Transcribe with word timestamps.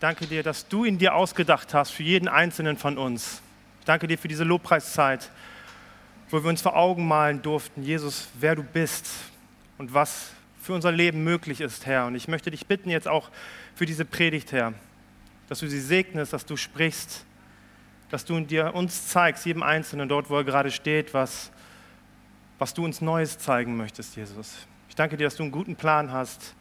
danke 0.00 0.26
dir, 0.26 0.42
dass 0.42 0.68
du 0.68 0.84
ihn 0.84 0.98
dir 0.98 1.14
ausgedacht 1.14 1.74
hast 1.74 1.90
für 1.90 2.02
jeden 2.02 2.28
einzelnen 2.28 2.76
von 2.76 2.98
uns. 2.98 3.42
Ich 3.80 3.84
danke 3.84 4.06
dir 4.06 4.18
für 4.18 4.28
diese 4.28 4.44
Lobpreiszeit, 4.44 5.30
wo 6.30 6.42
wir 6.42 6.50
uns 6.50 6.62
vor 6.62 6.76
Augen 6.76 7.06
malen 7.06 7.42
durften, 7.42 7.82
Jesus, 7.82 8.28
wer 8.38 8.54
du 8.54 8.62
bist 8.62 9.08
und 9.78 9.94
was 9.94 10.32
für 10.60 10.74
unser 10.74 10.92
Leben 10.92 11.24
möglich 11.24 11.60
ist, 11.60 11.86
Herr. 11.86 12.06
Und 12.06 12.14
ich 12.14 12.28
möchte 12.28 12.50
dich 12.50 12.66
bitten 12.66 12.90
jetzt 12.90 13.08
auch 13.08 13.30
für 13.74 13.86
diese 13.86 14.04
Predigt, 14.04 14.52
Herr, 14.52 14.74
dass 15.48 15.60
du 15.60 15.68
sie 15.68 15.80
segnest, 15.80 16.32
dass 16.32 16.44
du 16.44 16.56
sprichst, 16.56 17.24
dass 18.10 18.24
du 18.24 18.38
dir 18.40 18.74
uns 18.74 19.08
zeigst, 19.08 19.46
jedem 19.46 19.62
Einzelnen 19.62 20.08
dort, 20.08 20.28
wo 20.30 20.36
er 20.36 20.44
gerade 20.44 20.70
steht, 20.70 21.14
was, 21.14 21.50
was 22.58 22.74
du 22.74 22.84
uns 22.84 23.00
Neues 23.00 23.38
zeigen 23.38 23.76
möchtest, 23.76 24.16
Jesus. 24.16 24.66
Ich 24.88 24.94
danke 24.94 25.16
dir, 25.16 25.24
dass 25.24 25.36
du 25.36 25.42
einen 25.42 25.52
guten 25.52 25.76
Plan 25.76 26.12
hast. 26.12 26.54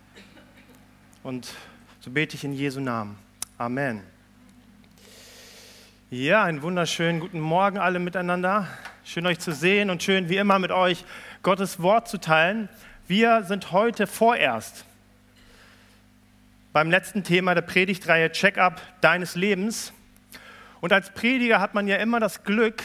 Und 1.24 1.54
so 1.99 2.12
bete 2.12 2.35
ich 2.35 2.44
in 2.44 2.54
Jesu 2.54 2.80
Namen. 2.80 3.27
Amen. 3.60 4.04
Ja, 6.12 6.44
einen 6.44 6.62
wunderschönen 6.62 7.20
guten 7.20 7.40
Morgen 7.40 7.80
alle 7.80 7.98
miteinander. 7.98 8.68
Schön 9.04 9.26
euch 9.26 9.40
zu 9.40 9.52
sehen 9.52 9.90
und 9.90 10.04
schön 10.04 10.30
wie 10.30 10.38
immer 10.38 10.60
mit 10.60 10.70
euch 10.70 11.04
Gottes 11.42 11.82
Wort 11.82 12.08
zu 12.08 12.20
teilen. 12.20 12.70
Wir 13.08 13.42
sind 13.46 13.72
heute 13.72 14.06
vorerst 14.06 14.86
beim 16.72 16.92
letzten 16.92 17.24
Thema 17.24 17.56
der 17.56 17.64
Predigtreihe 17.64 18.32
Check-up 18.32 18.80
deines 19.02 19.34
Lebens. 19.34 19.92
Und 20.80 20.94
als 20.94 21.12
Prediger 21.16 21.60
hat 21.60 21.74
man 21.74 21.88
ja 21.88 21.96
immer 21.96 22.20
das 22.20 22.44
Glück, 22.44 22.84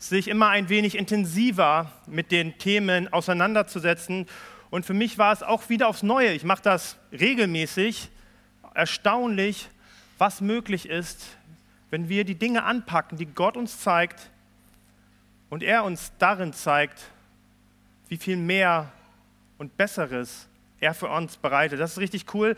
sich 0.00 0.26
immer 0.26 0.48
ein 0.48 0.68
wenig 0.68 0.98
intensiver 0.98 1.92
mit 2.08 2.32
den 2.32 2.58
Themen 2.58 3.12
auseinanderzusetzen. 3.12 4.26
Und 4.70 4.84
für 4.84 4.94
mich 4.94 5.18
war 5.18 5.32
es 5.32 5.44
auch 5.44 5.68
wieder 5.68 5.86
aufs 5.86 6.02
Neue. 6.02 6.32
Ich 6.32 6.42
mache 6.42 6.62
das 6.62 6.96
regelmäßig. 7.12 8.10
Erstaunlich, 8.74 9.68
was 10.20 10.42
möglich 10.42 10.86
ist, 10.88 11.26
wenn 11.88 12.10
wir 12.10 12.24
die 12.24 12.34
Dinge 12.34 12.64
anpacken, 12.64 13.16
die 13.16 13.26
Gott 13.26 13.56
uns 13.56 13.80
zeigt 13.80 14.30
und 15.48 15.62
er 15.62 15.82
uns 15.84 16.12
darin 16.18 16.52
zeigt, 16.52 17.02
wie 18.08 18.18
viel 18.18 18.36
mehr 18.36 18.92
und 19.56 19.76
Besseres 19.78 20.46
er 20.78 20.94
für 20.94 21.08
uns 21.08 21.38
bereitet. 21.38 21.80
Das 21.80 21.92
ist 21.92 21.98
richtig 21.98 22.34
cool. 22.34 22.54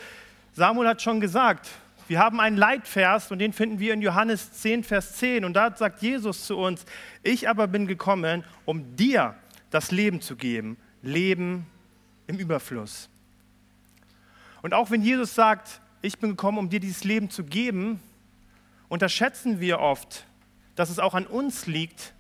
Samuel 0.55 0.89
hat 0.89 1.03
schon 1.03 1.21
gesagt, 1.21 1.69
wir 2.09 2.19
haben 2.19 2.41
einen 2.41 2.57
Leitvers 2.57 3.31
und 3.31 3.39
den 3.39 3.53
finden 3.53 3.79
wir 3.79 3.95
in 3.95 4.03
Johannes 4.03 4.53
10, 4.55 4.83
Vers 4.83 5.17
10. 5.17 5.45
Und 5.45 5.55
da 5.55 5.75
sagt 5.75 6.03
Jesus 6.03 6.47
zu 6.47 6.59
uns, 6.59 6.85
ich 7.23 7.49
aber 7.49 7.69
bin 7.69 7.87
gekommen, 7.87 8.45
um 8.65 8.97
dir 8.97 9.37
das 9.71 9.93
Leben 9.93 10.21
zu 10.21 10.37
geben. 10.37 10.77
Leben 11.03 11.67
im 12.27 12.39
Überfluss. 12.39 13.09
Und 14.63 14.75
auch 14.75 14.91
wenn 14.91 15.03
Jesus 15.03 15.35
sagt, 15.35 15.81
ich 16.03 16.19
bin 16.19 16.31
gekommen, 16.31 16.59
um 16.59 16.69
dir 16.69 16.81
dieses 16.81 17.05
Leben 17.05 17.31
zu 17.31 17.45
geben, 17.45 18.01
unterschätzen 18.89 19.61
wir 19.61 19.79
oft, 19.79 20.27
dass 20.75 20.91
es 20.91 20.99
auch 20.99 21.15
an 21.15 21.27
uns 21.27 21.67
liegt, 21.67 22.13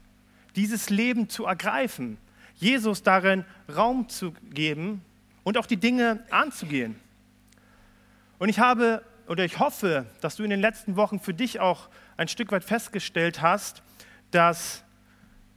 dieses 0.56 0.89
Leben 0.89 1.28
zu 1.28 1.44
ergreifen, 1.44 2.16
Jesus 2.55 3.02
darin 3.02 3.44
Raum 3.74 4.08
zu 4.08 4.33
geben 4.50 5.02
und 5.42 5.58
auch 5.58 5.66
die 5.66 5.77
Dinge 5.77 6.24
anzugehen. 6.30 6.97
Und 8.39 8.48
ich 8.48 8.58
habe 8.58 9.02
oder 9.28 9.44
ich 9.44 9.58
hoffe, 9.58 10.06
dass 10.20 10.36
du 10.36 10.44
in 10.44 10.50
den 10.50 10.61
letzten 10.61 10.96
Wochen 10.96 11.20
für 11.20 11.34
dich 11.34 11.61
auch 11.61 11.89
ein 12.17 12.28
Stück 12.28 12.52
weit 12.52 12.64
festgestellt 12.64 13.42
hast, 13.42 13.83
dass 14.30 14.84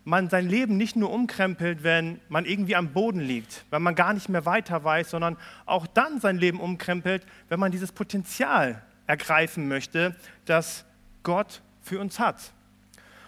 man 0.05 0.29
sein 0.29 0.47
Leben 0.47 0.77
nicht 0.77 0.95
nur 0.95 1.11
umkrempelt, 1.11 1.83
wenn 1.83 2.21
man 2.29 2.45
irgendwie 2.45 2.75
am 2.75 2.93
Boden 2.93 3.19
liegt, 3.19 3.65
wenn 3.71 3.81
man 3.81 3.95
gar 3.95 4.13
nicht 4.13 4.29
mehr 4.29 4.45
weiter 4.45 4.83
weiß, 4.83 5.09
sondern 5.09 5.35
auch 5.65 5.87
dann 5.87 6.21
sein 6.21 6.37
Leben 6.37 6.59
umkrempelt, 6.61 7.25
wenn 7.49 7.59
man 7.59 7.71
dieses 7.71 7.91
Potenzial 7.91 8.83
ergreifen 9.07 9.67
möchte, 9.67 10.15
das 10.45 10.85
Gott 11.23 11.61
für 11.81 11.99
uns 11.99 12.19
hat. 12.19 12.53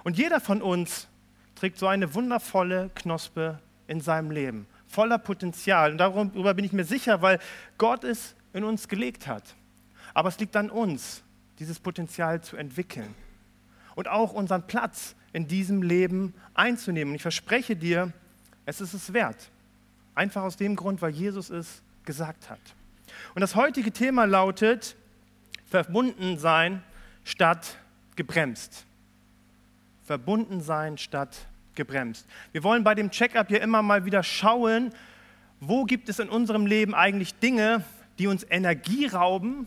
Und 0.04 0.18
jeder 0.20 0.40
von 0.40 0.62
uns 0.62 1.08
trägt 1.56 1.80
so 1.80 1.88
eine 1.88 2.14
wundervolle 2.14 2.92
Knospe 2.94 3.60
in 3.88 4.00
seinem 4.00 4.30
Leben, 4.30 4.68
voller 4.88 5.18
Potenzial. 5.18 5.92
Und 5.92 5.98
darüber 5.98 6.54
bin 6.54 6.64
ich 6.64 6.74
mir 6.74 6.86
sicher, 6.86 7.24
weil 7.24 7.40
Gott 7.80 8.04
es 8.04 8.36
in 8.54 8.64
uns 8.64 8.88
gelegt 8.88 9.26
hat. 9.26 9.44
Aber 10.14 10.30
es 10.30 10.40
liegt 10.40 10.56
an 10.56 10.70
uns, 10.70 11.24
dieses 11.58 11.80
Potenzial 11.80 12.42
zu 12.42 12.56
entwickeln 12.56 13.16
und 13.98 14.08
auch 14.08 14.32
unseren 14.32 14.62
Platz 14.68 15.16
in 15.34 15.48
diesem 15.48 15.82
Leben 15.82 16.36
einzunehmen. 16.54 17.12
Und 17.12 17.16
ich 17.16 17.24
verspreche 17.24 17.76
dir, 17.76 18.14
es 18.68 18.80
ist 18.80 18.94
es 18.94 19.12
wert. 19.12 19.50
Einfach 20.14 20.44
aus 20.44 20.56
dem 20.56 20.76
Grund, 20.76 21.02
weil 21.02 21.10
Jesus 21.10 21.50
es 21.50 21.82
gesagt 22.06 22.48
hat. 22.52 22.60
Und 23.34 23.42
das 23.42 23.56
heutige 23.56 23.92
Thema 23.92 24.26
lautet 24.26 24.96
verbunden 25.66 26.38
sein 26.38 26.84
statt 27.24 27.80
gebremst. 28.16 28.86
Verbunden 30.06 30.62
sein 30.62 31.00
statt 31.00 31.48
gebremst. 31.74 32.28
Wir 32.52 32.64
wollen 32.64 32.84
bei 32.84 32.94
dem 32.94 33.10
Checkup 33.10 33.50
ja 33.50 33.58
immer 33.58 33.82
mal 33.82 34.06
wieder 34.06 34.22
schauen, 34.22 34.94
wo 35.60 35.86
gibt 35.86 36.08
es 36.08 36.20
in 36.20 36.30
unserem 36.30 36.68
Leben 36.68 36.94
eigentlich 36.94 37.34
Dinge, 37.40 37.84
die 38.20 38.28
uns 38.28 38.46
Energie 38.48 39.08
rauben 39.08 39.66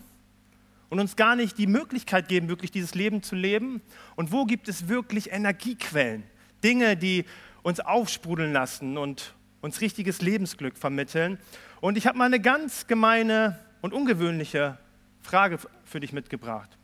und 0.90 1.00
uns 1.00 1.16
gar 1.16 1.36
nicht 1.36 1.56
die 1.56 1.66
Möglichkeit 1.66 2.28
geben, 2.28 2.48
wirklich 2.48 2.70
dieses 2.70 2.94
Leben 2.94 3.22
zu 3.22 3.34
leben? 3.34 3.80
Und 4.16 4.32
wo 4.32 4.44
gibt 4.44 4.68
es 4.68 4.88
wirklich 4.88 5.32
Energiequellen? 5.32 6.24
Dinge, 6.62 6.96
die 6.96 7.24
uns 7.62 7.80
aufsprudeln 7.80 8.52
lassen 8.52 8.98
und 8.98 9.34
uns 9.60 9.80
richtiges 9.80 10.20
Lebensglück 10.20 10.76
vermitteln. 10.76 11.38
Und 11.80 11.96
ich 11.96 12.06
habe 12.06 12.18
mal 12.18 12.24
eine 12.24 12.40
ganz 12.40 12.86
gemeine 12.86 13.58
und 13.80 13.92
ungewöhnliche 13.92 14.78
Frage 15.22 15.58
für 15.84 16.00
dich 16.00 16.12
mitgebracht. 16.12 16.76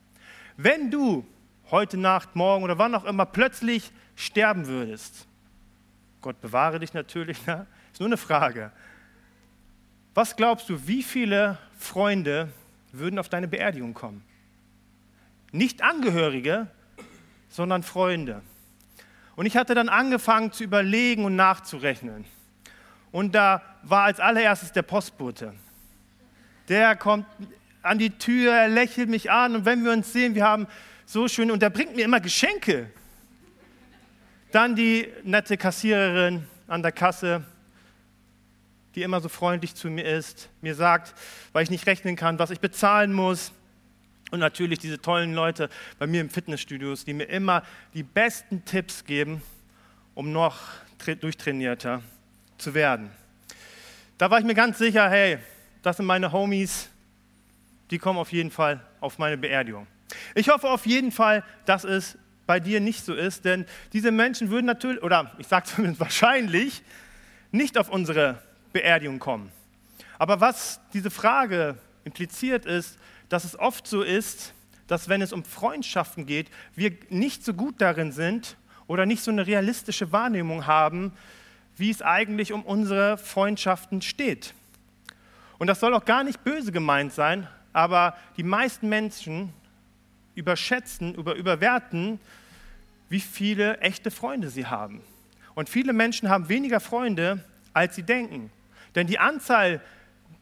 Wenn 0.57 0.91
du 0.91 1.27
heute 1.71 1.97
Nacht, 1.97 2.37
morgen 2.37 2.65
oder 2.65 2.79
wann 2.79 2.95
auch 2.95 3.05
immer 3.05 3.27
plötzlich 3.27 3.91
sterben 4.15 4.67
würdest, 4.67 5.27
Gott 6.21 6.41
bewahre 6.41 6.79
dich 6.79 6.95
natürlich, 6.95 7.45
ne? 7.47 7.67
ist 7.93 8.01
nur 8.01 8.09
eine 8.09 8.17
Frage. 8.17 8.73
Was 10.15 10.37
glaubst 10.37 10.69
du, 10.71 10.87
wie 10.87 11.03
viele 11.03 11.59
Freunde 11.79 12.49
würden 12.99 13.19
auf 13.19 13.29
deine 13.29 13.49
Beerdigung 13.49 13.95
kommen. 13.95 14.23
Nicht 15.53 15.83
Angehörige, 15.83 16.69
sondern 17.49 17.83
Freunde. 17.83 18.43
Und 19.37 19.47
ich 19.47 19.57
hatte 19.57 19.75
dann 19.75 19.89
angefangen 19.89 20.53
zu 20.53 20.65
überlegen 20.65 21.25
und 21.25 21.37
nachzurechnen. 21.37 22.25
Und 23.13 23.35
da 23.35 23.63
war 23.83 24.05
als 24.05 24.21
allererstes 24.21 24.73
der 24.73 24.83
Postbote. 24.83 25.55
Der 26.69 26.97
kommt 26.97 27.27
an 27.83 27.99
die 27.99 28.11
Tür, 28.11 28.53
er 28.53 28.69
lächelt 28.69 29.09
mich 29.09 29.31
an 29.31 29.57
und 29.57 29.65
wenn 29.65 29.85
wir 29.85 29.93
uns 29.93 30.13
sehen, 30.13 30.35
wir 30.35 30.45
haben 30.45 30.67
so 31.05 31.29
schön, 31.29 31.51
und 31.53 31.63
der 31.63 31.71
bringt 31.71 31.95
mir 31.95 32.05
immer 32.05 32.21
Geschenke. 32.21 32.91
Dann 34.51 34.75
die 34.75 35.09
nette 35.23 35.57
Kassiererin 35.57 36.47
an 36.67 36.83
der 36.83 36.93
Kasse, 36.93 37.45
die 38.97 39.03
immer 39.03 39.21
so 39.21 39.29
freundlich 39.29 39.75
zu 39.75 39.91
mir 39.91 40.07
ist, 40.07 40.49
mir 40.63 40.75
sagt, 40.75 41.15
weil 41.53 41.63
ich 41.63 41.71
nicht 41.71 41.87
rechnen 41.87 42.17
kann, 42.17 42.39
was 42.39 42.51
ich 42.51 42.61
bezahlen 42.61 43.13
muss. 43.13 43.53
Und 44.31 44.41
natürlich 44.41 44.79
diese 44.79 45.01
tollen 45.01 45.35
Leute 45.35 45.69
bei 45.99 46.07
mir 46.07 46.23
im 46.23 46.31
Fitnessstudios, 46.31 47.05
die 47.05 47.13
mir 47.13 47.27
immer 47.27 47.63
die 47.95 48.03
besten 48.03 48.65
Tipps 48.65 49.05
geben, 49.05 49.43
um 50.15 50.33
noch 50.33 50.59
durchtrainierter 51.21 52.03
zu 52.57 52.75
werden. 52.75 53.11
Da 54.19 54.31
war 54.31 54.39
ich 54.39 54.47
mir 54.47 54.55
ganz 54.55 54.79
sicher, 54.79 55.09
hey, 55.11 55.39
das 55.83 55.99
sind 55.99 56.07
meine 56.07 56.33
Homies, 56.33 56.89
die 57.91 57.99
kommen 57.99 58.19
auf 58.19 58.33
jeden 58.33 58.51
Fall 58.51 58.81
auf 59.01 59.19
meine 59.19 59.37
Beerdigung. 59.37 59.87
Ich 60.35 60.49
hoffe 60.49 60.71
auf 60.71 60.87
jeden 60.87 61.13
Fall, 61.13 61.45
dass 61.67 61.85
es 61.85 62.19
bei 62.47 62.61
dir 62.61 62.81
nicht 62.81 63.05
so 63.05 63.15
ist, 63.15 63.45
denn 63.45 63.67
diese 63.93 64.11
Menschen 64.11 64.51
würden 64.51 64.67
natürlich, 64.67 65.03
oder 65.03 65.33
ich 65.39 65.47
sage 65.47 65.67
zumindest 65.67 66.01
wahrscheinlich, 66.01 66.83
nicht 67.53 67.77
auf 67.79 67.91
unsere 67.91 68.43
Beerdigung 68.77 69.19
kommen. 69.19 69.51
Aber 70.19 70.43
was 70.43 70.81
diese 70.93 71.11
Frage 71.11 71.79
impliziert 72.05 72.67
ist, 72.67 72.99
dass 73.31 73.45
es 73.45 73.59
oft 73.59 73.87
so 73.87 74.03
ist, 74.03 74.53
dass 74.87 75.09
wenn 75.09 75.23
es 75.23 75.33
um 75.33 75.45
Freundschaften 75.45 76.27
geht, 76.27 76.51
wir 76.75 76.93
nicht 77.09 77.43
so 77.43 77.55
gut 77.55 77.77
darin 77.79 78.13
sind 78.13 78.59
oder 78.87 79.07
nicht 79.07 79.23
so 79.23 79.31
eine 79.31 79.47
realistische 79.47 80.13
Wahrnehmung 80.13 80.67
haben, 80.67 81.13
wie 81.79 81.91
es 81.91 82.03
eigentlich 82.03 82.53
um 82.53 82.63
unsere 82.63 83.17
Freundschaften 83.17 84.03
steht. 84.03 84.53
Und 85.57 85.69
das 85.69 85.81
soll 85.81 85.95
auch 85.95 86.05
gar 86.05 86.23
nicht 86.23 86.45
böse 86.45 86.71
gemeint 86.71 87.15
sein, 87.15 87.49
aber 87.73 88.15
die 88.37 88.43
meisten 88.43 88.91
Menschen 88.91 89.55
überschätzen, 90.35 91.15
über, 91.15 91.35
überwerten, 91.35 92.21
wie 93.09 93.21
viele 93.21 93.79
echte 93.79 94.11
Freunde 94.11 94.51
sie 94.51 94.67
haben. 94.67 95.01
Und 95.55 95.71
viele 95.71 95.95
Menschen 95.95 96.29
haben 96.29 96.51
weniger 96.51 96.81
Freunde, 96.81 97.43
als 97.73 97.97
sie 97.97 98.03
denken. 98.03 98.51
Denn 98.97 99.07
die 99.07 99.19
Anzahl 99.19 99.81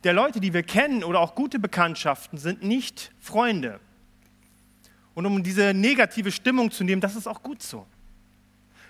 der 0.04 0.12
Leute, 0.12 0.40
die 0.40 0.54
wir 0.54 0.62
kennen 0.62 1.04
oder 1.04 1.20
auch 1.20 1.34
gute 1.34 1.58
Bekanntschaften, 1.58 2.38
sind 2.38 2.62
nicht 2.62 3.12
Freunde. 3.20 3.80
Und 5.14 5.26
um 5.26 5.42
diese 5.42 5.74
negative 5.74 6.32
Stimmung 6.32 6.70
zu 6.70 6.84
nehmen, 6.84 7.00
das 7.00 7.16
ist 7.16 7.26
auch 7.26 7.42
gut 7.42 7.62
so. 7.62 7.86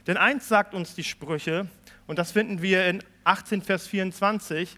Denn 0.07 0.17
eins 0.17 0.49
sagt 0.49 0.75
uns 0.75 0.95
die 0.95 1.05
Sprüche, 1.05 1.67
und 2.07 2.19
das 2.19 2.33
finden 2.33 2.61
wir 2.61 2.87
in 2.87 3.03
18 3.25 3.63
Vers 3.63 3.87
24, 3.87 4.77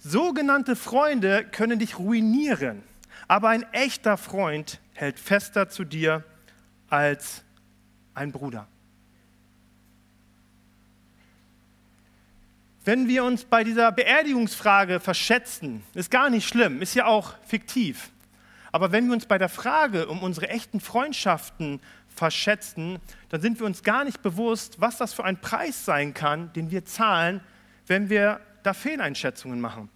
sogenannte 0.00 0.76
Freunde 0.76 1.44
können 1.44 1.78
dich 1.78 1.98
ruinieren, 1.98 2.82
aber 3.28 3.48
ein 3.48 3.64
echter 3.72 4.16
Freund 4.16 4.80
hält 4.92 5.18
fester 5.18 5.68
zu 5.68 5.84
dir 5.84 6.24
als 6.88 7.42
ein 8.14 8.32
Bruder. 8.32 8.68
Wenn 12.86 13.08
wir 13.08 13.24
uns 13.24 13.44
bei 13.44 13.64
dieser 13.64 13.90
Beerdigungsfrage 13.90 15.00
verschätzen, 15.00 15.82
ist 15.94 16.08
gar 16.08 16.30
nicht 16.30 16.46
schlimm, 16.48 16.80
ist 16.80 16.94
ja 16.94 17.06
auch 17.06 17.34
fiktiv. 17.44 18.12
Aber 18.70 18.92
wenn 18.92 19.06
wir 19.06 19.12
uns 19.12 19.26
bei 19.26 19.38
der 19.38 19.48
Frage 19.48 20.06
um 20.06 20.22
unsere 20.22 20.50
echten 20.50 20.78
Freundschaften 20.78 21.80
verschätzen, 22.06 23.00
dann 23.28 23.40
sind 23.40 23.58
wir 23.58 23.66
uns 23.66 23.82
gar 23.82 24.04
nicht 24.04 24.22
bewusst, 24.22 24.80
was 24.80 24.98
das 24.98 25.14
für 25.14 25.24
ein 25.24 25.40
Preis 25.40 25.84
sein 25.84 26.14
kann, 26.14 26.52
den 26.52 26.70
wir 26.70 26.84
zahlen, 26.84 27.40
wenn 27.88 28.08
wir 28.08 28.38
da 28.62 28.72
Fehleinschätzungen 28.72 29.60
machen. 29.60 29.88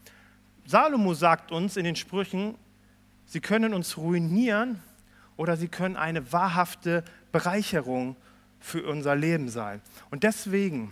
Salomo 0.66 1.14
sagt 1.14 1.52
uns 1.52 1.76
in 1.76 1.84
den 1.84 1.94
Sprüchen, 1.94 2.56
sie 3.24 3.40
können 3.40 3.72
uns 3.72 3.98
ruinieren 3.98 4.82
oder 5.36 5.56
sie 5.56 5.68
können 5.68 5.96
eine 5.96 6.32
wahrhafte 6.32 7.04
Bereicherung 7.30 8.16
für 8.58 8.84
unser 8.84 9.14
Leben 9.14 9.48
sein. 9.48 9.80
Und 10.10 10.24
deswegen, 10.24 10.90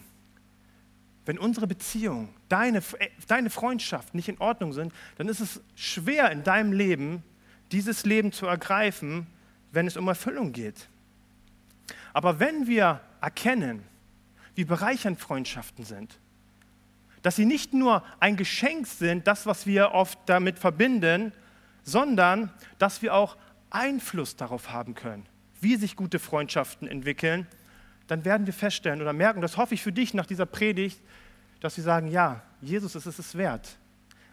wenn 1.28 1.38
unsere 1.38 1.66
Beziehung, 1.66 2.30
deine, 2.48 2.82
deine 3.26 3.50
Freundschaft 3.50 4.14
nicht 4.14 4.30
in 4.30 4.38
Ordnung 4.38 4.72
sind, 4.72 4.94
dann 5.18 5.28
ist 5.28 5.40
es 5.40 5.60
schwer 5.74 6.30
in 6.30 6.42
deinem 6.42 6.72
Leben, 6.72 7.22
dieses 7.70 8.06
Leben 8.06 8.32
zu 8.32 8.46
ergreifen, 8.46 9.26
wenn 9.70 9.86
es 9.86 9.98
um 9.98 10.08
Erfüllung 10.08 10.52
geht. 10.52 10.88
Aber 12.14 12.40
wenn 12.40 12.66
wir 12.66 13.02
erkennen, 13.20 13.84
wie 14.54 14.64
bereichernd 14.64 15.20
Freundschaften 15.20 15.84
sind, 15.84 16.18
dass 17.20 17.36
sie 17.36 17.44
nicht 17.44 17.74
nur 17.74 18.02
ein 18.20 18.36
Geschenk 18.36 18.86
sind, 18.86 19.26
das, 19.26 19.44
was 19.44 19.66
wir 19.66 19.92
oft 19.92 20.18
damit 20.24 20.58
verbinden, 20.58 21.34
sondern 21.82 22.50
dass 22.78 23.02
wir 23.02 23.12
auch 23.12 23.36
Einfluss 23.68 24.36
darauf 24.36 24.70
haben 24.70 24.94
können, 24.94 25.26
wie 25.60 25.76
sich 25.76 25.94
gute 25.94 26.20
Freundschaften 26.20 26.88
entwickeln, 26.88 27.46
dann 28.08 28.24
werden 28.24 28.46
wir 28.46 28.54
feststellen 28.54 29.00
oder 29.00 29.12
merken, 29.12 29.40
das 29.40 29.56
hoffe 29.56 29.74
ich 29.74 29.82
für 29.82 29.92
dich 29.92 30.14
nach 30.14 30.26
dieser 30.26 30.46
Predigt, 30.46 31.00
dass 31.60 31.76
wir 31.76 31.84
sagen, 31.84 32.08
ja, 32.08 32.42
Jesus 32.60 32.96
ist 32.96 33.06
es 33.06 33.36
wert, 33.36 33.76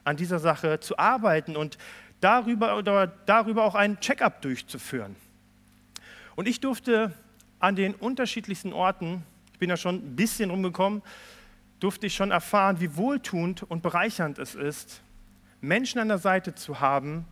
an 0.04 0.18
dieser 0.18 0.40
Sache 0.40 0.80
zu 0.80 0.98
arbeiten 0.98 1.56
und 1.56 1.78
darüber, 2.22 2.78
oder 2.78 3.08
darüber 3.08 3.66
auch 3.66 3.76
einen 3.76 4.00
Check-up 4.00 4.42
durchzuführen. 4.42 5.16
Und 6.36 6.48
ich 6.48 6.60
durfte 6.60 7.14
an 7.60 7.76
den 7.76 7.94
unterschiedlichsten 7.94 8.74
Orten, 8.74 9.24
ich 9.54 9.60
bin 9.60 9.70
ja 9.70 9.78
schon 9.78 9.96
ein 9.96 10.16
bisschen 10.16 10.50
rumgekommen, 10.50 11.02
durfte 11.80 12.08
ich 12.08 12.16
schon 12.16 12.32
erfahren, 12.32 12.80
wie 12.80 12.96
wohltuend 12.96 13.64
und 13.64 13.82
bereichernd 13.82 14.40
es 14.40 14.56
ist, 14.56 15.02
Menschen 15.62 16.00
an 16.00 16.08
der 16.08 16.18
Seite 16.18 16.56
zu 16.56 16.80
haben, 16.80 17.26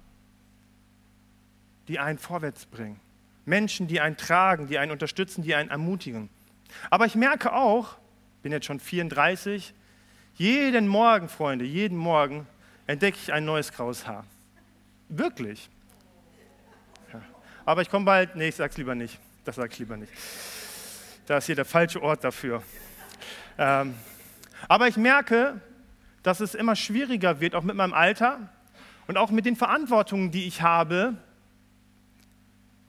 die 1.87 1.99
einen 1.99 2.17
vorwärts 2.17 2.65
bringen. 2.65 2.99
Menschen, 3.45 3.87
die 3.87 3.99
einen 3.99 4.17
tragen, 4.17 4.67
die 4.67 4.77
einen 4.77 4.91
unterstützen, 4.91 5.43
die 5.43 5.55
einen 5.55 5.69
ermutigen. 5.69 6.29
Aber 6.89 7.05
ich 7.05 7.15
merke 7.15 7.53
auch, 7.53 7.97
bin 8.41 8.51
jetzt 8.51 8.65
schon 8.65 8.79
34, 8.79 9.73
jeden 10.35 10.87
Morgen, 10.87 11.29
Freunde, 11.29 11.65
jeden 11.65 11.97
Morgen 11.97 12.47
entdecke 12.87 13.17
ich 13.21 13.31
ein 13.31 13.45
neues 13.45 13.71
graues 13.71 14.07
Haar. 14.07 14.25
Wirklich. 15.09 15.69
Ja. 17.11 17.21
Aber 17.65 17.81
ich 17.81 17.89
komme 17.89 18.05
bald, 18.05 18.35
nee, 18.35 18.47
ich 18.47 18.55
sag's 18.55 18.77
lieber 18.77 18.95
nicht. 18.95 19.19
Das 19.45 19.55
sag 19.55 19.71
ich 19.71 19.79
lieber 19.79 19.97
nicht. 19.97 20.11
Da 21.27 21.37
ist 21.37 21.45
hier 21.45 21.55
der 21.55 21.65
falsche 21.65 22.01
Ort 22.01 22.23
dafür. 22.23 22.63
Ähm, 23.57 23.93
aber 24.67 24.87
ich 24.87 24.97
merke, 24.97 25.61
dass 26.23 26.39
es 26.39 26.55
immer 26.55 26.75
schwieriger 26.75 27.39
wird, 27.39 27.55
auch 27.55 27.63
mit 27.63 27.75
meinem 27.75 27.93
Alter 27.93 28.49
und 29.07 29.17
auch 29.17 29.29
mit 29.29 29.45
den 29.45 29.55
Verantwortungen, 29.55 30.31
die 30.31 30.47
ich 30.47 30.61
habe, 30.61 31.15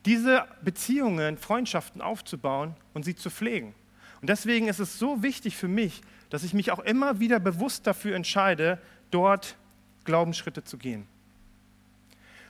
diese 0.05 0.45
Beziehungen, 0.61 1.37
Freundschaften 1.37 2.01
aufzubauen 2.01 2.75
und 2.93 3.03
sie 3.03 3.15
zu 3.15 3.29
pflegen. 3.29 3.73
Und 4.21 4.29
deswegen 4.29 4.67
ist 4.67 4.79
es 4.79 4.99
so 4.99 5.23
wichtig 5.23 5.57
für 5.57 5.67
mich, 5.67 6.01
dass 6.29 6.43
ich 6.43 6.53
mich 6.53 6.71
auch 6.71 6.79
immer 6.79 7.19
wieder 7.19 7.39
bewusst 7.39 7.85
dafür 7.87 8.15
entscheide, 8.15 8.79
dort 9.11 9.55
Glaubensschritte 10.03 10.63
zu 10.63 10.77
gehen. 10.77 11.07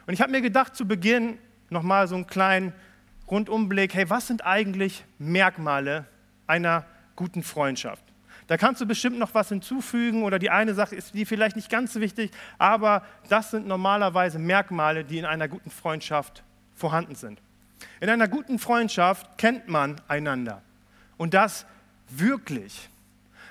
Und 0.08 0.14
ich 0.14 0.22
habe 0.22 0.32
mir 0.32 0.42
gedacht, 0.42 0.76
zu 0.76 0.88
Beginn 0.88 1.38
nochmal 1.70 2.08
so 2.08 2.16
einen 2.16 2.28
kleinen 2.28 2.74
Rundumblick, 3.30 3.94
hey, 3.94 4.10
was 4.10 4.28
sind 4.28 4.46
eigentlich 4.46 5.04
Merkmale 5.18 6.06
einer 6.48 6.86
guten 7.16 7.42
Freundschaft? 7.42 8.04
Da 8.48 8.58
kannst 8.58 8.80
du 8.80 8.86
bestimmt 8.86 9.18
noch 9.18 9.34
was 9.34 9.50
hinzufügen 9.50 10.24
oder 10.24 10.38
die 10.38 10.52
eine 10.52 10.76
Sache 10.76 10.96
ist 10.96 11.16
die 11.16 11.26
vielleicht 11.26 11.56
nicht 11.56 11.70
ganz 11.70 11.94
so 11.94 12.02
wichtig, 12.02 12.32
aber 12.60 13.04
das 13.30 13.50
sind 13.50 13.66
normalerweise 13.66 14.38
Merkmale, 14.38 15.04
die 15.04 15.18
in 15.18 15.26
einer 15.26 15.48
guten 15.48 15.72
Freundschaft 15.72 16.44
vorhanden 16.76 17.16
sind. 17.16 17.42
In 18.00 18.10
einer 18.10 18.28
guten 18.28 18.60
Freundschaft 18.60 19.38
kennt 19.38 19.68
man 19.68 20.02
einander 20.08 20.62
und 21.18 21.34
das 21.34 21.66
wirklich. 22.10 22.90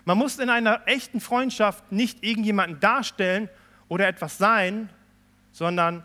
Man 0.05 0.19
muss 0.19 0.39
in 0.39 0.51
einer 0.51 0.83
echten 0.87 1.21
Freundschaft 1.21 1.91
nicht 1.91 2.23
irgendjemanden 2.23 2.79
darstellen 2.81 3.49
oder 3.89 4.07
etwas 4.07 4.39
sein, 4.39 4.91
sondern 5.53 6.03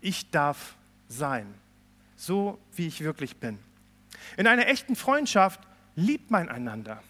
ich 0.00 0.30
darf 0.30 0.76
sein, 1.08 1.46
so 2.16 2.58
wie 2.74 2.86
ich 2.86 3.02
wirklich 3.02 3.36
bin. 3.36 3.58
In 4.36 4.46
einer 4.46 4.66
echten 4.66 4.96
Freundschaft 4.96 5.60
liebt 5.96 6.30
man 6.30 6.48
einander. 6.48 7.02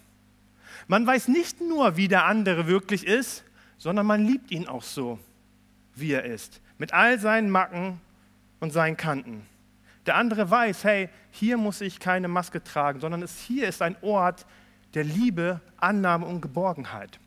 Man 0.87 1.05
weiß 1.05 1.27
nicht 1.27 1.61
nur, 1.61 1.97
wie 1.97 2.07
der 2.07 2.25
andere 2.25 2.67
wirklich 2.67 3.05
ist, 3.05 3.43
sondern 3.77 4.05
man 4.05 4.25
liebt 4.25 4.51
ihn 4.51 4.67
auch 4.67 4.83
so, 4.83 5.19
wie 5.95 6.11
er 6.11 6.23
ist, 6.23 6.61
mit 6.77 6.93
all 6.93 7.19
seinen 7.19 7.49
Macken 7.49 7.99
und 8.59 8.71
seinen 8.71 8.97
Kanten. 8.97 9.45
Der 10.05 10.15
andere 10.15 10.49
weiß, 10.49 10.83
hey, 10.83 11.09
hier 11.31 11.57
muss 11.57 11.81
ich 11.81 11.99
keine 11.99 12.27
Maske 12.27 12.63
tragen, 12.63 12.99
sondern 12.99 13.23
es, 13.23 13.41
hier 13.41 13.67
ist 13.67 13.81
ein 13.81 13.95
Ort 14.01 14.45
der 14.93 15.03
Liebe, 15.03 15.61
Annahme 15.77 16.25
und 16.25 16.41
Geborgenheit. 16.41 17.19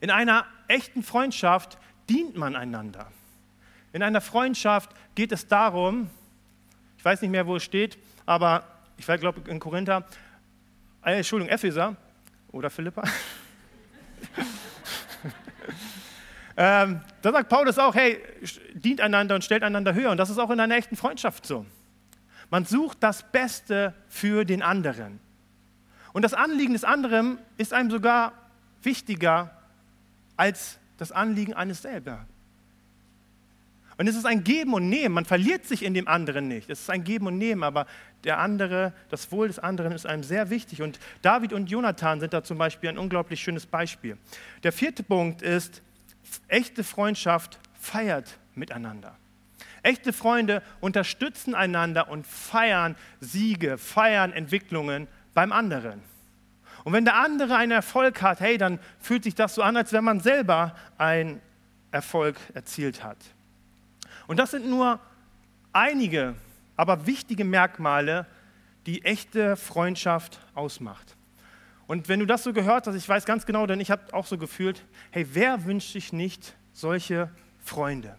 In 0.00 0.10
einer 0.10 0.44
echten 0.68 1.02
Freundschaft 1.02 1.78
dient 2.08 2.36
man 2.36 2.56
einander. 2.56 3.06
In 3.92 4.02
einer 4.02 4.20
Freundschaft 4.20 4.90
geht 5.14 5.30
es 5.32 5.46
darum, 5.46 6.10
ich 6.98 7.04
weiß 7.04 7.22
nicht 7.22 7.30
mehr, 7.30 7.46
wo 7.46 7.56
es 7.56 7.62
steht, 7.62 7.96
aber 8.26 8.64
ich 8.96 9.06
glaube 9.06 9.48
in 9.50 9.60
Korinther, 9.60 10.04
äh, 11.04 11.16
Entschuldigung, 11.16 11.52
Epheser 11.52 11.96
oder 12.50 12.70
Philippa. 12.70 13.02
ähm, 16.56 17.00
da 17.22 17.32
sagt 17.32 17.48
Paulus 17.48 17.78
auch, 17.78 17.94
hey, 17.94 18.18
dient 18.74 19.00
einander 19.00 19.34
und 19.34 19.44
stellt 19.44 19.62
einander 19.62 19.94
höher. 19.94 20.10
Und 20.10 20.16
das 20.16 20.30
ist 20.30 20.38
auch 20.38 20.50
in 20.50 20.60
einer 20.60 20.76
echten 20.76 20.96
Freundschaft 20.96 21.46
so. 21.46 21.66
Man 22.54 22.66
sucht 22.66 22.98
das 23.00 23.24
Beste 23.32 23.94
für 24.08 24.44
den 24.44 24.62
anderen. 24.62 25.18
Und 26.12 26.22
das 26.22 26.34
Anliegen 26.34 26.72
des 26.72 26.84
anderen 26.84 27.38
ist 27.56 27.72
einem 27.72 27.90
sogar 27.90 28.32
wichtiger 28.80 29.50
als 30.36 30.78
das 30.96 31.10
Anliegen 31.10 31.54
eines 31.54 31.82
selber. 31.82 32.26
Und 33.98 34.06
es 34.06 34.14
ist 34.14 34.24
ein 34.24 34.44
Geben 34.44 34.72
und 34.72 34.88
Nehmen. 34.88 35.16
Man 35.16 35.24
verliert 35.24 35.66
sich 35.66 35.82
in 35.82 35.94
dem 35.94 36.06
anderen 36.06 36.46
nicht. 36.46 36.70
Es 36.70 36.82
ist 36.82 36.90
ein 36.90 37.02
Geben 37.02 37.26
und 37.26 37.38
Nehmen, 37.38 37.64
aber 37.64 37.88
der 38.22 38.38
andere, 38.38 38.92
das 39.10 39.32
Wohl 39.32 39.48
des 39.48 39.58
anderen 39.58 39.90
ist 39.90 40.06
einem 40.06 40.22
sehr 40.22 40.48
wichtig. 40.48 40.80
Und 40.80 41.00
David 41.22 41.52
und 41.52 41.68
Jonathan 41.68 42.20
sind 42.20 42.32
da 42.32 42.44
zum 42.44 42.56
Beispiel 42.56 42.88
ein 42.88 42.98
unglaublich 42.98 43.40
schönes 43.40 43.66
Beispiel. 43.66 44.16
Der 44.62 44.70
vierte 44.70 45.02
Punkt 45.02 45.42
ist, 45.42 45.82
echte 46.46 46.84
Freundschaft 46.84 47.58
feiert 47.80 48.38
miteinander. 48.54 49.16
Echte 49.84 50.14
Freunde 50.14 50.62
unterstützen 50.80 51.54
einander 51.54 52.08
und 52.08 52.26
feiern 52.26 52.96
Siege, 53.20 53.76
feiern 53.76 54.32
Entwicklungen 54.32 55.08
beim 55.34 55.52
anderen. 55.52 56.00
Und 56.84 56.94
wenn 56.94 57.04
der 57.04 57.16
andere 57.16 57.56
einen 57.56 57.72
Erfolg 57.72 58.22
hat, 58.22 58.40
hey, 58.40 58.56
dann 58.56 58.78
fühlt 58.98 59.24
sich 59.24 59.34
das 59.34 59.54
so 59.54 59.62
an, 59.62 59.76
als 59.76 59.92
wenn 59.92 60.02
man 60.02 60.20
selber 60.20 60.74
einen 60.96 61.40
Erfolg 61.90 62.36
erzielt 62.54 63.04
hat. 63.04 63.18
Und 64.26 64.38
das 64.38 64.52
sind 64.52 64.66
nur 64.66 65.00
einige, 65.74 66.34
aber 66.76 67.06
wichtige 67.06 67.44
Merkmale, 67.44 68.26
die 68.86 69.04
echte 69.04 69.54
Freundschaft 69.54 70.40
ausmacht. 70.54 71.14
Und 71.86 72.08
wenn 72.08 72.20
du 72.20 72.26
das 72.26 72.42
so 72.42 72.54
gehört 72.54 72.86
hast, 72.86 72.94
ich 72.94 73.08
weiß 73.08 73.26
ganz 73.26 73.44
genau, 73.44 73.66
denn 73.66 73.80
ich 73.80 73.90
habe 73.90 74.14
auch 74.14 74.24
so 74.24 74.38
gefühlt, 74.38 74.82
hey, 75.10 75.26
wer 75.32 75.66
wünscht 75.66 75.92
sich 75.92 76.14
nicht 76.14 76.54
solche 76.72 77.30
Freunde? 77.62 78.16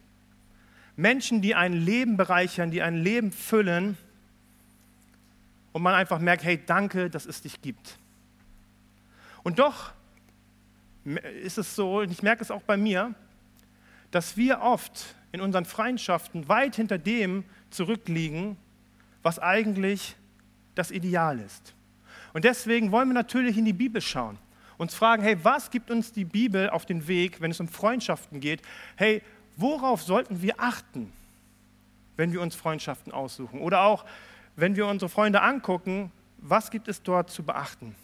Menschen, 0.96 1.42
die 1.42 1.56
ein 1.56 1.74
Leben 1.74 2.18
bereichern, 2.18 2.72
die 2.72 2.82
ein 2.82 2.96
Leben 2.96 3.32
füllen 3.32 3.98
und 5.74 5.82
man 5.82 5.94
einfach 5.94 6.20
merkt, 6.20 6.44
hey, 6.44 6.62
danke, 6.66 7.10
dass 7.10 7.26
es 7.26 7.42
dich 7.42 7.62
gibt. 7.62 7.98
Und 9.44 9.60
doch 9.60 9.92
ist 11.44 11.58
es 11.58 11.76
so, 11.76 12.00
und 12.00 12.12
ich 12.12 12.24
merke 12.24 12.42
es 12.42 12.50
auch 12.50 12.64
bei 12.64 12.78
mir, 12.78 13.14
dass 14.12 14.38
wir 14.38 14.62
oft 14.62 15.16
in 15.32 15.42
unseren 15.42 15.66
Freundschaften 15.66 16.48
weit 16.48 16.78
hinter 16.78 16.98
dem 16.98 17.44
zurückliegen, 17.70 18.58
was 19.22 19.38
eigentlich 19.38 20.16
das 20.76 20.92
Ideal 20.92 21.40
ist. 21.40 21.74
Und 22.34 22.46
deswegen 22.46 22.92
wollen 22.92 23.10
wir 23.10 23.14
natürlich 23.14 23.58
in 23.58 23.66
die 23.66 23.74
Bibel 23.74 24.02
schauen, 24.02 24.38
uns 24.78 24.94
fragen, 24.94 25.24
hey, 25.24 25.38
was 25.44 25.72
gibt 25.72 25.92
uns 25.92 26.12
die 26.12 26.26
Bibel 26.26 26.70
auf 26.70 26.86
den 26.86 27.08
Weg, 27.08 27.42
wenn 27.42 27.52
es 27.52 27.60
um 27.60 27.68
Freundschaften 27.68 28.40
geht? 28.40 28.62
Hey, 28.96 29.22
worauf 29.58 30.02
sollten 30.02 30.42
wir 30.42 30.60
achten? 30.60 31.12
wenn 32.18 32.32
wir 32.32 32.42
uns 32.42 32.56
Freundschaften 32.56 33.12
aussuchen? 33.12 33.60
Oder 33.60 33.82
auch, 33.82 34.06
wenn 34.56 34.76
wir 34.76 34.88
unsere 34.88 35.10
Freunde 35.10 35.42
angucken, 35.42 36.12
was 36.38 36.72
gibt 36.72 36.88
es 36.88 37.02
dort 37.04 37.30
zu 37.30 37.44
beachten? 37.44 37.96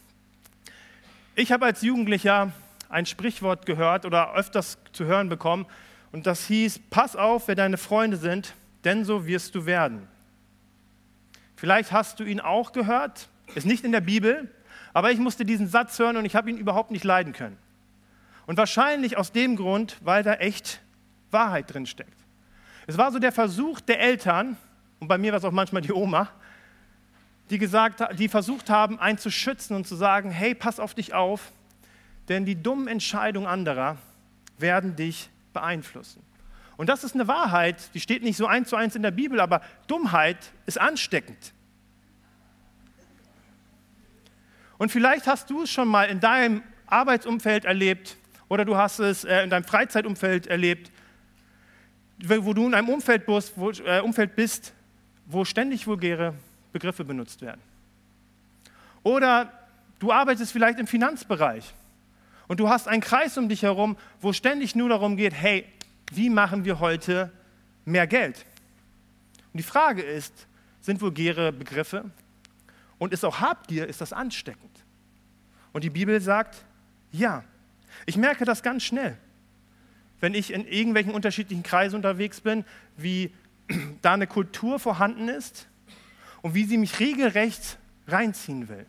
Ich 1.35 1.51
habe 1.51 1.65
als 1.65 1.81
Jugendlicher 1.81 2.51
ein 2.89 3.05
Sprichwort 3.05 3.65
gehört 3.65 4.05
oder 4.05 4.33
öfters 4.33 4.77
zu 4.91 5.05
hören 5.05 5.29
bekommen 5.29 5.65
und 6.11 6.27
das 6.27 6.45
hieß, 6.47 6.79
pass 6.89 7.15
auf, 7.15 7.47
wer 7.47 7.55
deine 7.55 7.77
Freunde 7.77 8.17
sind, 8.17 8.53
denn 8.83 9.05
so 9.05 9.25
wirst 9.25 9.55
du 9.55 9.65
werden. 9.65 10.07
Vielleicht 11.55 11.91
hast 11.91 12.19
du 12.19 12.23
ihn 12.23 12.41
auch 12.41 12.73
gehört, 12.73 13.29
ist 13.55 13.65
nicht 13.65 13.85
in 13.85 13.91
der 13.91 14.01
Bibel, 14.01 14.53
aber 14.93 15.11
ich 15.11 15.19
musste 15.19 15.45
diesen 15.45 15.67
Satz 15.67 15.97
hören 15.99 16.17
und 16.17 16.25
ich 16.25 16.35
habe 16.35 16.49
ihn 16.49 16.57
überhaupt 16.57 16.91
nicht 16.91 17.05
leiden 17.05 17.31
können. 17.31 17.57
Und 18.45 18.57
wahrscheinlich 18.57 19.15
aus 19.15 19.31
dem 19.31 19.55
Grund, 19.55 19.97
weil 20.01 20.23
da 20.23 20.33
echt 20.33 20.81
Wahrheit 21.31 21.73
drin 21.73 21.85
steckt. 21.85 22.17
Es 22.87 22.97
war 22.97 23.11
so 23.11 23.19
der 23.19 23.31
Versuch 23.31 23.79
der 23.79 23.99
Eltern, 23.99 24.57
und 24.99 25.07
bei 25.07 25.17
mir 25.17 25.31
war 25.31 25.39
es 25.39 25.45
auch 25.45 25.51
manchmal 25.51 25.81
die 25.81 25.93
Oma, 25.93 26.29
die, 27.49 27.57
gesagt, 27.57 28.01
die 28.17 28.27
versucht 28.27 28.69
haben, 28.69 28.99
einen 28.99 29.17
zu 29.17 29.29
schützen 29.29 29.75
und 29.75 29.87
zu 29.87 29.95
sagen, 29.95 30.31
hey, 30.31 30.55
pass 30.55 30.79
auf 30.79 30.93
dich 30.93 31.13
auf, 31.13 31.51
denn 32.29 32.45
die 32.45 32.55
dummen 32.55 32.87
Entscheidungen 32.87 33.47
anderer 33.47 33.97
werden 34.57 34.95
dich 34.95 35.29
beeinflussen. 35.53 36.23
Und 36.77 36.87
das 36.87 37.03
ist 37.03 37.13
eine 37.13 37.27
Wahrheit, 37.27 37.93
die 37.93 37.99
steht 37.99 38.23
nicht 38.23 38.37
so 38.37 38.47
eins 38.47 38.69
zu 38.69 38.75
eins 38.75 38.95
in 38.95 39.03
der 39.03 39.11
Bibel, 39.11 39.39
aber 39.39 39.61
Dummheit 39.87 40.37
ist 40.65 40.79
ansteckend. 40.79 41.53
Und 44.77 44.91
vielleicht 44.91 45.27
hast 45.27 45.49
du 45.49 45.63
es 45.63 45.69
schon 45.69 45.87
mal 45.87 46.05
in 46.05 46.19
deinem 46.19 46.63
Arbeitsumfeld 46.87 47.65
erlebt 47.65 48.17
oder 48.49 48.65
du 48.65 48.77
hast 48.77 48.99
es 48.99 49.23
äh, 49.23 49.43
in 49.43 49.49
deinem 49.49 49.63
Freizeitumfeld 49.63 50.47
erlebt, 50.47 50.90
wo 52.27 52.53
du 52.53 52.67
in 52.67 52.73
einem 52.73 52.89
Umfeld 52.89 53.25
bist, 53.25 53.53
wo, 53.55 53.71
äh, 53.71 53.99
Umfeld 54.01 54.35
bist, 54.35 54.73
wo 55.25 55.45
ständig 55.45 55.87
vulgäre 55.87 56.33
Begriffe 56.71 57.03
benutzt 57.03 57.41
werden. 57.41 57.61
Oder 59.03 59.51
du 59.99 60.11
arbeitest 60.11 60.51
vielleicht 60.51 60.79
im 60.79 60.87
Finanzbereich 60.87 61.73
und 62.47 62.59
du 62.59 62.69
hast 62.69 62.87
einen 62.87 63.01
Kreis 63.01 63.37
um 63.37 63.49
dich 63.49 63.63
herum, 63.63 63.97
wo 64.19 64.33
ständig 64.33 64.75
nur 64.75 64.89
darum 64.89 65.17
geht, 65.17 65.33
hey, 65.33 65.65
wie 66.11 66.29
machen 66.29 66.65
wir 66.65 66.79
heute 66.79 67.31
mehr 67.85 68.07
Geld? 68.07 68.45
Und 69.53 69.57
die 69.57 69.63
Frage 69.63 70.01
ist, 70.01 70.47
sind 70.81 71.01
vulgäre 71.01 71.51
Begriffe 71.51 72.05
und 72.97 73.13
ist 73.13 73.25
auch 73.25 73.39
Habgier, 73.39 73.87
ist 73.87 74.01
das 74.01 74.13
ansteckend? 74.13 74.83
Und 75.73 75.83
die 75.83 75.89
Bibel 75.89 76.19
sagt, 76.21 76.63
ja. 77.11 77.43
Ich 78.05 78.17
merke 78.17 78.45
das 78.45 78.63
ganz 78.63 78.83
schnell, 78.83 79.17
wenn 80.21 80.33
ich 80.33 80.53
in 80.53 80.65
irgendwelchen 80.65 81.13
unterschiedlichen 81.13 81.63
Kreisen 81.63 81.97
unterwegs 81.97 82.39
bin, 82.39 82.63
wie 82.95 83.31
da 84.01 84.13
eine 84.13 84.27
Kultur 84.27 84.79
vorhanden 84.79 85.27
ist 85.27 85.67
und 86.41 86.53
wie 86.53 86.63
sie 86.63 86.77
mich 86.77 86.99
regelrecht 86.99 87.77
reinziehen 88.07 88.69
will. 88.69 88.85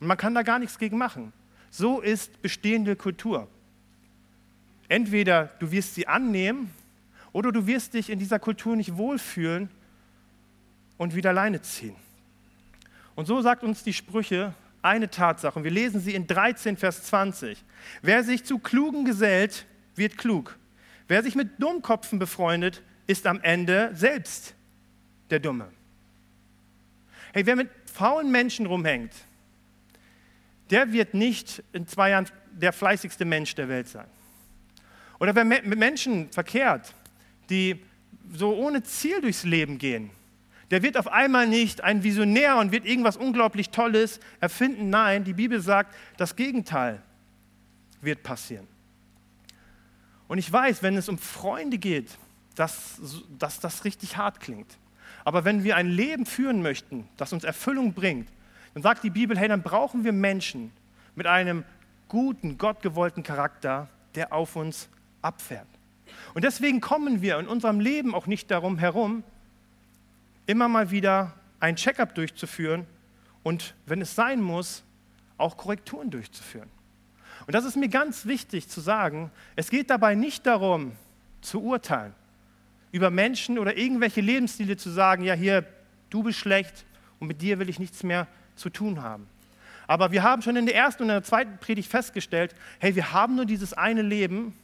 Und 0.00 0.08
man 0.08 0.18
kann 0.18 0.34
da 0.34 0.42
gar 0.42 0.58
nichts 0.58 0.78
gegen 0.78 0.98
machen. 0.98 1.32
So 1.70 2.00
ist 2.00 2.42
bestehende 2.42 2.96
Kultur. 2.96 3.48
Entweder 4.88 5.50
du 5.58 5.70
wirst 5.70 5.94
sie 5.94 6.06
annehmen 6.06 6.70
oder 7.32 7.52
du 7.52 7.66
wirst 7.66 7.94
dich 7.94 8.10
in 8.10 8.18
dieser 8.18 8.38
Kultur 8.38 8.76
nicht 8.76 8.96
wohlfühlen 8.96 9.68
und 10.96 11.14
wieder 11.14 11.30
alleine 11.30 11.62
ziehen. 11.62 11.96
Und 13.14 13.26
so 13.26 13.40
sagt 13.40 13.62
uns 13.62 13.82
die 13.82 13.92
Sprüche 13.92 14.54
eine 14.82 15.10
Tatsache. 15.10 15.58
Und 15.58 15.64
wir 15.64 15.70
lesen 15.70 16.00
sie 16.00 16.14
in 16.14 16.26
13, 16.26 16.76
Vers 16.76 17.02
20. 17.04 17.62
Wer 18.02 18.22
sich 18.22 18.44
zu 18.44 18.58
Klugen 18.58 19.04
gesellt, 19.04 19.66
wird 19.96 20.16
klug. 20.16 20.58
Wer 21.08 21.22
sich 21.22 21.34
mit 21.34 21.62
Dummkopfen 21.62 22.18
befreundet, 22.18 22.82
ist 23.06 23.26
am 23.26 23.40
Ende 23.42 23.90
selbst 23.94 24.54
der 25.30 25.38
Dumme. 25.38 25.68
Hey, 27.32 27.46
wer 27.46 27.56
mit 27.56 27.70
faulen 27.92 28.30
Menschen 28.30 28.66
rumhängt, 28.66 29.12
der 30.70 30.92
wird 30.92 31.14
nicht 31.14 31.62
in 31.72 31.86
zwei 31.86 32.10
Jahren 32.10 32.28
der 32.50 32.72
fleißigste 32.72 33.24
Mensch 33.24 33.54
der 33.54 33.68
Welt 33.68 33.88
sein. 33.88 34.06
Oder 35.20 35.34
wer 35.34 35.44
mit 35.44 35.78
Menschen 35.78 36.30
verkehrt, 36.30 36.94
die 37.48 37.80
so 38.32 38.54
ohne 38.54 38.82
Ziel 38.82 39.20
durchs 39.20 39.44
Leben 39.44 39.78
gehen, 39.78 40.10
der 40.70 40.82
wird 40.82 40.96
auf 40.96 41.06
einmal 41.06 41.46
nicht 41.46 41.82
ein 41.82 42.02
Visionär 42.02 42.56
und 42.56 42.72
wird 42.72 42.86
irgendwas 42.86 43.16
unglaublich 43.16 43.70
Tolles 43.70 44.18
erfinden. 44.40 44.90
Nein, 44.90 45.22
die 45.22 45.32
Bibel 45.32 45.60
sagt, 45.60 45.94
das 46.16 46.34
Gegenteil 46.34 47.00
wird 48.00 48.22
passieren. 48.24 48.66
Und 50.28 50.38
ich 50.38 50.52
weiß, 50.52 50.82
wenn 50.82 50.96
es 50.96 51.08
um 51.08 51.18
Freunde 51.18 51.78
geht, 51.78 52.18
dass, 52.54 53.00
dass 53.38 53.60
das 53.60 53.84
richtig 53.84 54.16
hart 54.16 54.40
klingt. 54.40 54.78
Aber 55.24 55.44
wenn 55.44 55.64
wir 55.64 55.76
ein 55.76 55.88
Leben 55.88 56.26
führen 56.26 56.62
möchten, 56.62 57.08
das 57.16 57.32
uns 57.32 57.44
Erfüllung 57.44 57.92
bringt, 57.92 58.28
dann 58.74 58.82
sagt 58.82 59.04
die 59.04 59.10
Bibel, 59.10 59.38
hey, 59.38 59.48
dann 59.48 59.62
brauchen 59.62 60.04
wir 60.04 60.12
Menschen 60.12 60.72
mit 61.14 61.26
einem 61.26 61.64
guten, 62.08 62.58
gottgewollten 62.58 63.22
Charakter, 63.22 63.88
der 64.14 64.32
auf 64.32 64.56
uns 64.56 64.88
abfährt. 65.22 65.66
Und 66.34 66.44
deswegen 66.44 66.80
kommen 66.80 67.22
wir 67.22 67.38
in 67.38 67.48
unserem 67.48 67.80
Leben 67.80 68.14
auch 68.14 68.26
nicht 68.26 68.50
darum 68.50 68.78
herum, 68.78 69.24
immer 70.46 70.68
mal 70.68 70.90
wieder 70.90 71.34
ein 71.58 71.76
Checkup 71.76 72.14
durchzuführen 72.14 72.86
und, 73.42 73.74
wenn 73.86 74.00
es 74.00 74.14
sein 74.14 74.40
muss, 74.40 74.84
auch 75.38 75.56
Korrekturen 75.56 76.10
durchzuführen. 76.10 76.70
Und 77.46 77.54
das 77.54 77.64
ist 77.64 77.76
mir 77.76 77.88
ganz 77.88 78.26
wichtig 78.26 78.68
zu 78.68 78.80
sagen. 78.80 79.30
Es 79.54 79.70
geht 79.70 79.90
dabei 79.90 80.14
nicht 80.14 80.46
darum, 80.46 80.92
zu 81.40 81.62
urteilen 81.62 82.12
über 82.92 83.10
Menschen 83.10 83.58
oder 83.58 83.76
irgendwelche 83.76 84.20
Lebensstile 84.20 84.76
zu 84.76 84.90
sagen, 84.90 85.22
ja 85.22 85.34
hier, 85.34 85.64
du 86.10 86.22
bist 86.22 86.38
schlecht 86.38 86.84
und 87.20 87.28
mit 87.28 87.42
dir 87.42 87.58
will 87.58 87.68
ich 87.68 87.78
nichts 87.78 88.02
mehr 88.02 88.26
zu 88.56 88.70
tun 88.70 89.02
haben. 89.02 89.26
Aber 89.86 90.10
wir 90.12 90.22
haben 90.22 90.42
schon 90.42 90.56
in 90.56 90.66
der 90.66 90.74
ersten 90.74 91.04
und 91.04 91.10
in 91.10 91.14
der 91.14 91.22
zweiten 91.22 91.58
Predigt 91.58 91.90
festgestellt, 91.90 92.54
hey, 92.80 92.96
wir 92.96 93.12
haben 93.12 93.36
nur 93.36 93.44
dieses 93.44 93.72
eine 93.72 94.02
Leben 94.02 94.54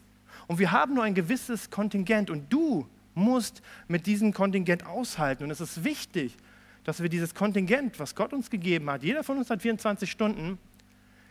und 0.47 0.59
wir 0.59 0.73
haben 0.73 0.95
nur 0.95 1.05
ein 1.05 1.15
gewisses 1.15 1.71
Kontingent 1.71 2.31
und 2.31 2.53
du 2.53 2.89
musst 3.15 3.62
mit 3.87 4.07
diesem 4.07 4.33
Kontingent 4.33 4.87
aushalten. 4.87 5.45
Und 5.45 5.51
es 5.51 5.61
ist 5.61 5.85
wichtig, 5.85 6.37
dass 6.85 7.03
wir 7.03 7.09
dieses 7.09 7.35
Kontingent, 7.35 8.01
was 8.01 8.15
Gott 8.15 8.33
uns 8.33 8.51
gegeben 8.51 8.91
hat, 8.91 9.03
jeder 9.03 9.23
von 9.23 9.39
uns 9.39 9.51
hat 9.51 9.62
24 9.62 10.11
Stunden, 10.11 10.59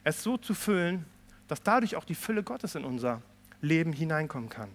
es 0.04 0.24
so 0.24 0.38
zu 0.38 0.54
füllen, 0.54 1.06
dass 1.52 1.62
dadurch 1.62 1.98
auch 1.98 2.06
die 2.06 2.16
Fülle 2.16 2.44
Gottes 2.44 2.76
in 2.76 2.86
unser 2.86 3.22
Leben 3.60 3.92
hineinkommen 3.92 4.48
kann. 4.48 4.70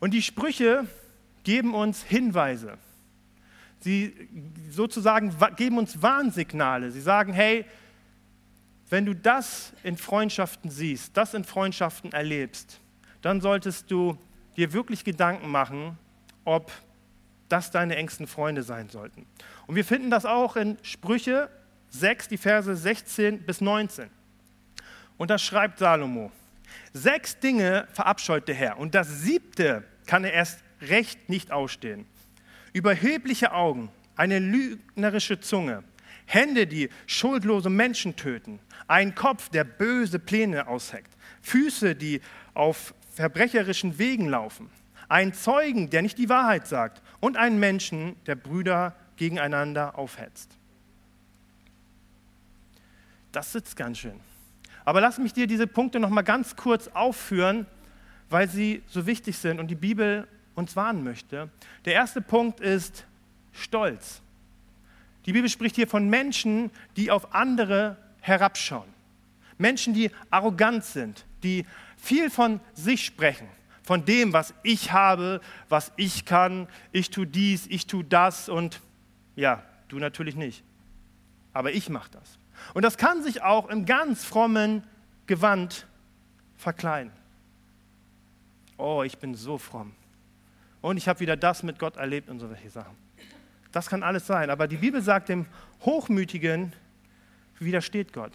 Und 0.00 0.12
die 0.12 0.22
Sprüche 0.22 0.86
geben 1.42 1.74
uns 1.74 2.02
Hinweise. 2.02 2.78
Sie 3.80 4.14
sozusagen 4.70 5.36
geben 5.56 5.76
uns 5.76 6.00
Warnsignale. 6.00 6.90
Sie 6.90 7.02
sagen, 7.02 7.34
hey, 7.34 7.66
wenn 8.88 9.04
du 9.04 9.14
das 9.14 9.74
in 9.82 9.98
Freundschaften 9.98 10.70
siehst, 10.70 11.14
das 11.14 11.34
in 11.34 11.44
Freundschaften 11.44 12.10
erlebst, 12.14 12.80
dann 13.20 13.42
solltest 13.42 13.90
du 13.90 14.16
dir 14.56 14.72
wirklich 14.72 15.04
Gedanken 15.04 15.50
machen, 15.50 15.98
ob 16.46 16.72
das 17.50 17.70
deine 17.70 17.96
engsten 17.96 18.26
Freunde 18.26 18.62
sein 18.62 18.88
sollten. 18.88 19.26
Und 19.66 19.74
wir 19.74 19.84
finden 19.84 20.10
das 20.10 20.24
auch 20.24 20.56
in 20.56 20.78
Sprüche 20.80 21.50
6, 21.90 22.28
die 22.28 22.38
Verse 22.38 22.74
16 22.74 23.42
bis 23.42 23.60
19. 23.60 24.13
Und 25.16 25.30
da 25.30 25.38
schreibt 25.38 25.78
Salomo, 25.78 26.30
sechs 26.92 27.38
Dinge 27.38 27.86
verabscheut 27.92 28.48
der 28.48 28.54
Herr 28.54 28.78
und 28.78 28.94
das 28.94 29.22
siebte 29.22 29.84
kann 30.06 30.24
er 30.24 30.32
erst 30.32 30.60
recht 30.80 31.28
nicht 31.28 31.52
ausstehen. 31.52 32.06
Überhebliche 32.72 33.52
Augen, 33.52 33.90
eine 34.16 34.38
lügnerische 34.38 35.40
Zunge, 35.40 35.84
Hände, 36.26 36.66
die 36.66 36.88
schuldlose 37.06 37.70
Menschen 37.70 38.16
töten, 38.16 38.58
ein 38.86 39.14
Kopf, 39.14 39.48
der 39.50 39.64
böse 39.64 40.18
Pläne 40.18 40.66
ausheckt, 40.66 41.12
Füße, 41.42 41.94
die 41.94 42.20
auf 42.54 42.94
verbrecherischen 43.12 43.98
Wegen 43.98 44.28
laufen, 44.28 44.70
einen 45.08 45.34
Zeugen, 45.34 45.90
der 45.90 46.02
nicht 46.02 46.18
die 46.18 46.28
Wahrheit 46.28 46.66
sagt 46.66 47.02
und 47.20 47.36
einen 47.36 47.60
Menschen, 47.60 48.16
der 48.26 48.34
Brüder 48.34 48.96
gegeneinander 49.16 49.96
aufhetzt. 49.96 50.50
Das 53.32 53.52
sitzt 53.52 53.76
ganz 53.76 53.98
schön. 53.98 54.20
Aber 54.84 55.00
lass 55.00 55.18
mich 55.18 55.32
dir 55.32 55.46
diese 55.46 55.66
Punkte 55.66 55.98
noch 55.98 56.10
mal 56.10 56.22
ganz 56.22 56.56
kurz 56.56 56.88
aufführen, 56.88 57.66
weil 58.28 58.48
sie 58.48 58.82
so 58.86 59.06
wichtig 59.06 59.38
sind 59.38 59.60
und 59.60 59.68
die 59.68 59.74
Bibel 59.74 60.28
uns 60.54 60.76
warnen 60.76 61.04
möchte. 61.04 61.50
Der 61.84 61.94
erste 61.94 62.20
Punkt 62.20 62.60
ist 62.60 63.06
Stolz. 63.52 64.20
Die 65.26 65.32
Bibel 65.32 65.48
spricht 65.48 65.76
hier 65.76 65.88
von 65.88 66.08
Menschen, 66.08 66.70
die 66.96 67.10
auf 67.10 67.34
andere 67.34 67.96
herabschauen. 68.20 68.88
Menschen, 69.56 69.94
die 69.94 70.10
arrogant 70.30 70.84
sind, 70.84 71.24
die 71.42 71.64
viel 71.96 72.28
von 72.28 72.60
sich 72.74 73.04
sprechen, 73.04 73.48
von 73.82 74.04
dem, 74.04 74.32
was 74.32 74.52
ich 74.62 74.92
habe, 74.92 75.40
was 75.68 75.92
ich 75.96 76.24
kann, 76.24 76.68
ich 76.92 77.10
tue 77.10 77.26
dies, 77.26 77.66
ich 77.68 77.86
tue 77.86 78.04
das 78.04 78.48
und 78.48 78.80
ja, 79.36 79.62
du 79.88 79.98
natürlich 79.98 80.36
nicht. 80.36 80.64
Aber 81.52 81.72
ich 81.72 81.88
mache 81.88 82.10
das. 82.10 82.38
Und 82.72 82.82
das 82.82 82.96
kann 82.96 83.22
sich 83.22 83.42
auch 83.42 83.68
im 83.68 83.84
ganz 83.84 84.24
frommen 84.24 84.84
Gewand 85.26 85.86
verkleiden. 86.56 87.12
Oh, 88.76 89.02
ich 89.04 89.18
bin 89.18 89.34
so 89.34 89.58
fromm. 89.58 89.92
und 90.80 90.96
ich 90.96 91.08
habe 91.08 91.20
wieder 91.20 91.36
das 91.36 91.62
mit 91.62 91.78
Gott 91.78 91.96
erlebt 91.96 92.28
und 92.28 92.40
so 92.40 92.50
welche 92.50 92.70
Sachen. 92.70 92.96
Das 93.72 93.88
kann 93.88 94.02
alles 94.02 94.26
sein. 94.26 94.50
Aber 94.50 94.68
die 94.68 94.76
Bibel 94.76 95.02
sagt, 95.02 95.28
dem 95.28 95.46
Hochmütigen 95.84 96.72
widersteht 97.58 98.12
Gott. 98.12 98.32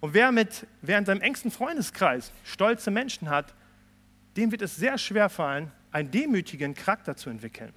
Und 0.00 0.14
wer, 0.14 0.32
mit, 0.32 0.66
wer 0.82 0.98
in 0.98 1.04
seinem 1.04 1.20
engsten 1.20 1.50
Freundeskreis 1.50 2.32
stolze 2.44 2.90
Menschen 2.90 3.30
hat, 3.30 3.54
dem 4.36 4.50
wird 4.50 4.62
es 4.62 4.76
sehr 4.76 4.98
schwer 4.98 5.28
fallen, 5.28 5.70
einen 5.92 6.10
demütigen 6.10 6.74
Charakter 6.74 7.16
zu 7.16 7.30
entwickeln. 7.30 7.72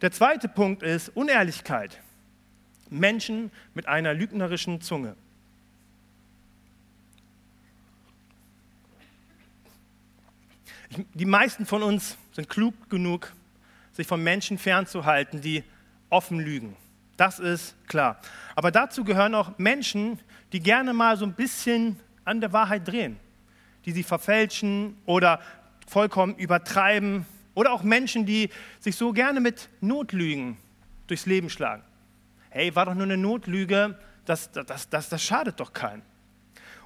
Der 0.00 0.10
zweite 0.10 0.48
Punkt 0.48 0.82
ist 0.82 1.08
Unehrlichkeit. 1.10 2.00
Menschen 2.92 3.50
mit 3.74 3.86
einer 3.88 4.14
lügnerischen 4.14 4.80
Zunge. 4.80 5.16
die 11.14 11.24
meisten 11.24 11.66
von 11.66 11.82
uns 11.82 12.16
sind 12.32 12.48
klug 12.48 12.74
genug, 12.90 13.32
sich 13.92 14.06
von 14.06 14.22
Menschen 14.22 14.58
fernzuhalten, 14.58 15.40
die 15.40 15.64
offen 16.10 16.40
lügen. 16.40 16.76
Das 17.16 17.38
ist 17.38 17.74
klar. 17.88 18.20
Aber 18.54 18.70
dazu 18.70 19.04
gehören 19.04 19.34
auch 19.34 19.58
Menschen, 19.58 20.18
die 20.52 20.60
gerne 20.60 20.92
mal 20.92 21.16
so 21.16 21.24
ein 21.24 21.34
bisschen 21.34 21.98
an 22.24 22.40
der 22.40 22.52
Wahrheit 22.52 22.86
drehen, 22.86 23.18
die 23.84 23.92
sie 23.92 24.02
verfälschen 24.02 24.96
oder 25.06 25.40
vollkommen 25.86 26.36
übertreiben. 26.36 27.26
Oder 27.54 27.72
auch 27.72 27.82
Menschen, 27.82 28.24
die 28.24 28.48
sich 28.80 28.96
so 28.96 29.12
gerne 29.12 29.40
mit 29.40 29.68
Notlügen 29.80 30.56
durchs 31.06 31.26
Leben 31.26 31.50
schlagen. 31.50 31.82
Hey, 32.52 32.74
war 32.74 32.84
doch 32.84 32.94
nur 32.94 33.04
eine 33.04 33.16
Notlüge, 33.16 33.98
das, 34.26 34.52
das, 34.52 34.90
das, 34.90 35.08
das 35.08 35.22
schadet 35.22 35.58
doch 35.58 35.72
keinem. 35.72 36.02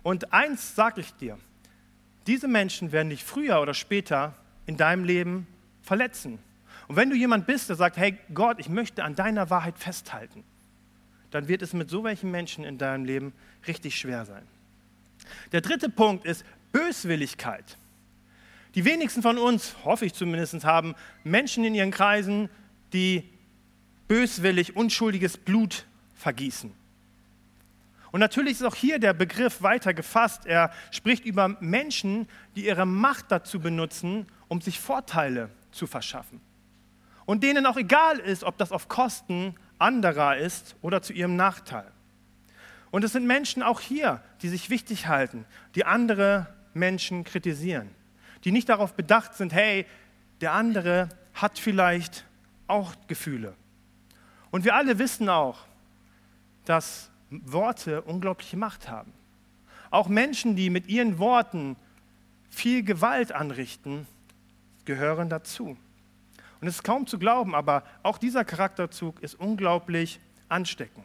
Und 0.05 0.33
eins 0.33 0.77
sage 0.77 1.01
ich 1.01 1.13
dir, 1.15 1.39
diese 2.29 2.47
Menschen 2.47 2.93
werden 2.93 3.11
dich 3.11 3.25
früher 3.25 3.61
oder 3.61 3.75
später 3.75 4.35
in 4.67 4.77
deinem 4.77 5.03
Leben 5.03 5.49
verletzen. 5.83 6.39
Und 6.87 6.95
wenn 6.95 7.11
du 7.11 7.17
jemand 7.17 7.49
bist, 7.49 7.69
der 7.69 7.75
sagt, 7.75 7.97
hey 7.97 8.17
Gott, 8.33 8.61
ich 8.61 8.69
möchte 8.69 9.03
an 9.03 9.17
deiner 9.17 9.51
Wahrheit 9.51 9.77
festhalten, 9.77 10.45
dann 11.33 11.49
wird 11.49 11.63
es 11.63 11.73
mit 11.73 11.91
so 11.91 12.05
welchen 12.05 12.31
Menschen 12.31 12.63
in 12.63 12.79
deinem 12.79 13.05
Leben 13.05 13.33
richtig 13.67 13.99
schwer 13.99 14.25
sein. 14.25 14.47
Der 15.51 15.63
dritte 15.63 15.89
Punkt 15.89 16.25
ist 16.25 16.45
Böswilligkeit. 16.71 17.77
Die 18.77 18.85
wenigsten 18.85 19.23
von 19.23 19.37
uns, 19.37 19.75
hoffe 19.85 20.07
ich 20.07 20.15
zumindest, 20.15 20.65
haben 20.65 20.95
Menschen 21.25 21.65
in 21.65 21.75
ihren 21.75 21.91
Kreisen, 21.91 22.49
die 22.93 23.29
böswillig 24.09 24.77
unschuldiges 24.77 25.37
Blut 25.37 25.87
vergießen. 26.15 26.73
Und 28.13 28.21
natürlich 28.21 28.53
ist 28.53 28.65
auch 28.65 28.75
hier 28.75 28.99
der 28.99 29.13
Begriff 29.13 29.63
weiter 29.63 29.93
gefasst. 29.93 30.47
Er 30.47 30.73
spricht 30.91 31.27
über 31.27 31.49
Menschen, 31.61 32.29
die 32.55 32.67
ihre 32.67 32.87
Macht 32.87 33.27
dazu 33.31 33.61
benutzen, 33.61 34.27
um 34.49 34.61
sich 34.61 34.81
Vorteile 34.81 35.51
zu 35.71 35.87
verschaffen. 35.87 36.41
Und 37.27 37.43
denen 37.43 37.67
auch 37.67 37.77
egal 37.77 38.19
ist, 38.19 38.45
ob 38.45 38.57
das 38.57 38.73
auf 38.73 38.89
Kosten 38.89 39.55
anderer 39.79 40.37
ist 40.37 40.77
oder 40.81 41.03
zu 41.03 41.13
ihrem 41.13 41.37
Nachteil. 41.37 41.91
Und 42.91 43.05
es 43.05 43.13
sind 43.13 43.27
Menschen 43.27 43.63
auch 43.63 43.81
hier, 43.81 44.23
die 44.41 44.49
sich 44.49 44.71
wichtig 44.71 45.09
halten, 45.09 45.45
die 45.75 45.85
andere 45.85 46.47
Menschen 46.73 47.25
kritisieren, 47.25 47.91
die 48.45 48.53
nicht 48.53 48.69
darauf 48.69 48.95
bedacht 48.95 49.35
sind, 49.35 49.53
hey, 49.53 49.85
der 50.41 50.53
andere 50.53 51.09
hat 51.35 51.59
vielleicht 51.59 52.25
auch 52.69 52.95
Gefühle. 53.09 53.55
Und 54.51 54.65
wir 54.65 54.75
alle 54.75 54.99
wissen 54.99 55.29
auch, 55.29 55.59
dass 56.65 57.11
Worte 57.31 58.03
unglaubliche 58.03 58.57
Macht 58.57 58.89
haben. 58.89 59.13
Auch 59.91 60.09
Menschen, 60.09 60.57
die 60.57 60.71
mit 60.71 60.89
ihren 60.89 61.19
Worten 61.19 61.77
viel 62.51 62.83
Gewalt 62.83 63.33
anrichten, 63.33 64.07
gehören 64.85 65.29
dazu. 65.29 65.77
Und 66.61 66.69
es 66.69 66.77
ist 66.77 66.85
kaum 66.85 67.07
zu 67.07 67.19
glauben, 67.19 67.55
aber 67.55 67.83
auch 68.03 68.19
dieser 68.19 68.45
Charakterzug 68.45 69.21
ist 69.23 69.35
unglaublich 69.35 70.21
ansteckend. 70.49 71.05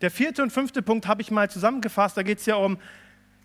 Der 0.00 0.10
vierte 0.10 0.42
und 0.42 0.50
fünfte 0.50 0.82
Punkt 0.82 1.06
habe 1.06 1.22
ich 1.22 1.30
mal 1.30 1.50
zusammengefasst. 1.50 2.16
Da 2.16 2.22
geht 2.22 2.38
es 2.38 2.46
ja 2.46 2.56
um 2.56 2.78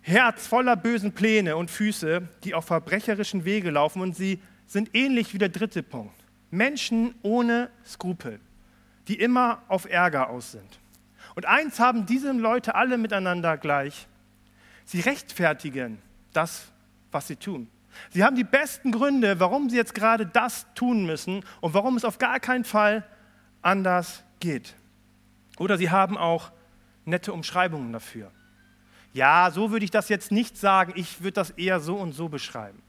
Herz 0.02 0.48
voller 0.48 0.76
bösen 0.76 1.14
Pläne 1.14 1.56
und 1.58 1.70
Füße, 1.70 2.28
die 2.44 2.54
auf 2.54 2.66
verbrecherischen 2.66 3.46
Wege 3.46 3.70
laufen. 3.70 4.02
Und 4.02 4.16
sie 4.16 4.40
sind 4.66 4.92
ähnlich 4.94 5.34
wie 5.34 5.38
der 5.38 5.50
dritte 5.50 5.84
Punkt. 5.84 6.16
Menschen 6.50 7.16
ohne 7.22 7.70
Skrupel, 7.86 8.40
die 9.08 9.20
immer 9.20 9.62
auf 9.68 9.90
Ärger 9.90 10.30
aus 10.30 10.52
sind. 10.52 10.80
Und 11.36 11.46
eins 11.46 11.80
haben 11.80 12.06
diese 12.06 12.32
Leute 12.32 12.76
alle 12.76 12.98
miteinander 12.98 13.58
gleich. 13.58 14.08
Sie 14.86 15.00
rechtfertigen 15.00 16.00
das, 16.34 16.72
was 17.12 17.28
sie 17.28 17.36
tun. 17.36 17.70
Sie 18.10 18.24
haben 18.24 18.36
die 18.36 18.44
besten 18.44 18.92
Gründe, 18.92 19.40
warum 19.40 19.70
sie 19.70 19.78
jetzt 19.78 19.94
gerade 19.94 20.26
das 20.26 20.66
tun 20.76 21.06
müssen 21.06 21.44
und 21.60 21.74
warum 21.74 21.98
es 21.98 22.06
auf 22.06 22.18
gar 22.18 22.40
keinen 22.40 22.64
Fall 22.64 23.06
anders 23.62 24.24
geht. 24.40 24.76
Oder 25.58 25.78
sie 25.78 25.90
haben 25.90 26.18
auch 26.18 26.52
nette 27.06 27.34
Umschreibungen 27.34 27.92
dafür. 27.94 28.32
Ja, 29.14 29.52
so 29.52 29.72
würde 29.72 29.86
ich 29.86 29.92
das 29.92 30.10
jetzt 30.10 30.32
nicht 30.32 30.58
sagen, 30.58 30.94
ich 30.96 31.22
würde 31.22 31.34
das 31.34 31.52
eher 31.52 31.80
so 31.80 31.98
und 31.98 32.14
so 32.14 32.30
beschreiben. 32.30 32.82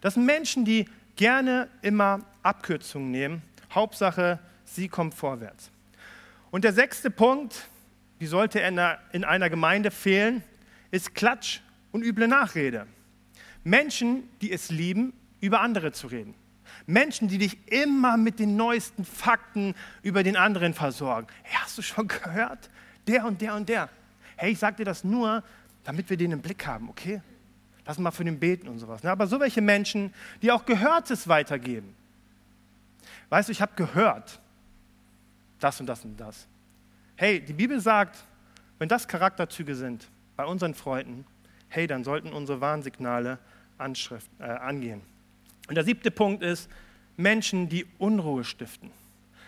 Das 0.00 0.14
sind 0.14 0.24
Menschen, 0.24 0.64
die 0.64 0.88
gerne 1.16 1.68
immer 1.82 2.20
Abkürzungen 2.42 3.10
nehmen. 3.10 3.42
Hauptsache, 3.72 4.38
sie 4.74 4.88
kommen 4.88 5.12
vorwärts. 5.12 5.70
Und 6.50 6.64
der 6.64 6.72
sechste 6.72 7.10
Punkt, 7.10 7.68
wie 8.18 8.26
sollte 8.26 8.60
er 8.60 8.98
in 9.12 9.24
einer 9.24 9.50
Gemeinde 9.50 9.90
fehlen, 9.90 10.42
ist 10.90 11.14
Klatsch 11.14 11.60
und 11.92 12.02
üble 12.02 12.28
Nachrede. 12.28 12.86
Menschen, 13.64 14.28
die 14.40 14.52
es 14.52 14.70
lieben, 14.70 15.12
über 15.40 15.60
andere 15.60 15.92
zu 15.92 16.06
reden. 16.06 16.34
Menschen, 16.86 17.28
die 17.28 17.38
dich 17.38 17.58
immer 17.70 18.16
mit 18.16 18.38
den 18.38 18.56
neuesten 18.56 19.04
Fakten 19.04 19.74
über 20.02 20.22
den 20.22 20.36
anderen 20.36 20.74
versorgen. 20.74 21.26
Hey, 21.42 21.58
hast 21.62 21.76
du 21.76 21.82
schon 21.82 22.08
gehört? 22.08 22.70
Der 23.06 23.24
und 23.24 23.40
der 23.40 23.54
und 23.54 23.68
der. 23.68 23.88
Hey, 24.36 24.52
ich 24.52 24.58
sag 24.58 24.76
dir 24.76 24.84
das 24.84 25.04
nur, 25.04 25.42
damit 25.84 26.08
wir 26.10 26.16
den 26.16 26.32
im 26.32 26.40
Blick 26.40 26.66
haben, 26.66 26.88
okay? 26.88 27.20
Lass 27.86 27.98
mal 27.98 28.10
für 28.10 28.24
den 28.24 28.38
beten 28.38 28.68
und 28.68 28.78
sowas. 28.78 29.02
Ne? 29.02 29.10
Aber 29.10 29.26
so 29.26 29.40
welche 29.40 29.62
Menschen, 29.62 30.12
die 30.42 30.52
auch 30.52 30.66
Gehörtes 30.66 31.26
weitergeben. 31.26 31.94
Weißt 33.30 33.48
du, 33.48 33.52
ich 33.52 33.62
habe 33.62 33.72
gehört, 33.76 34.40
das 35.58 35.80
und 35.80 35.86
das 35.86 36.04
und 36.04 36.18
das. 36.18 36.46
Hey, 37.16 37.40
die 37.40 37.52
Bibel 37.52 37.80
sagt, 37.80 38.16
wenn 38.78 38.88
das 38.88 39.08
Charakterzüge 39.08 39.74
sind 39.74 40.08
bei 40.36 40.44
unseren 40.44 40.74
Freunden, 40.74 41.24
hey, 41.68 41.86
dann 41.86 42.04
sollten 42.04 42.32
unsere 42.32 42.60
Warnsignale 42.60 43.38
Anschrift, 43.76 44.30
äh, 44.38 44.44
angehen. 44.44 45.02
Und 45.68 45.74
der 45.74 45.84
siebte 45.84 46.10
Punkt 46.10 46.42
ist 46.42 46.68
Menschen, 47.16 47.68
die 47.68 47.86
Unruhe 47.98 48.44
stiften. 48.44 48.90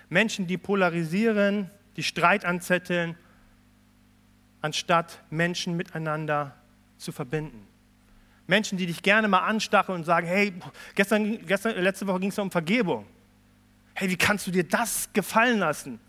Menschen, 0.09 0.46
die 0.46 0.59
polarisieren, 0.59 1.70
die 1.96 2.03
Streit 2.03 2.44
anzetteln, 2.44 3.16
anstatt 4.61 5.23
Menschen 5.31 5.77
miteinander 5.77 6.55
zu 6.99 7.12
verbinden. 7.12 7.66
Menschen, 8.46 8.77
die 8.77 8.87
dich 8.87 9.03
gerne 9.03 9.29
mal 9.29 9.40
anstacheln 9.40 9.99
und 9.99 10.05
sagen, 10.05 10.27
hey, 10.27 10.53
gestern, 10.94 11.46
gestern 11.46 11.81
letzte 11.81 12.07
Woche 12.07 12.20
ging 12.20 12.31
es 12.31 12.38
um 12.38 12.51
Vergebung 12.51 13.07
hey, 14.00 14.08
wie 14.08 14.16
kannst 14.16 14.46
du 14.46 14.50
dir 14.50 14.64
das 14.64 15.10
gefallen 15.12 15.58
lassen? 15.58 16.00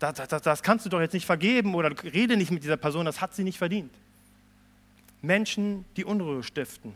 Das, 0.00 0.14
das, 0.14 0.42
das 0.42 0.62
kannst 0.64 0.84
du 0.84 0.90
doch 0.90 1.00
jetzt 1.00 1.12
nicht 1.12 1.26
vergeben 1.26 1.76
oder 1.76 1.92
rede 2.02 2.36
nicht 2.36 2.50
mit 2.50 2.64
dieser 2.64 2.76
Person, 2.76 3.06
das 3.06 3.20
hat 3.20 3.36
sie 3.36 3.44
nicht 3.44 3.56
verdient. 3.56 3.94
Menschen, 5.20 5.84
die 5.96 6.04
Unruhe 6.04 6.42
stiften. 6.42 6.92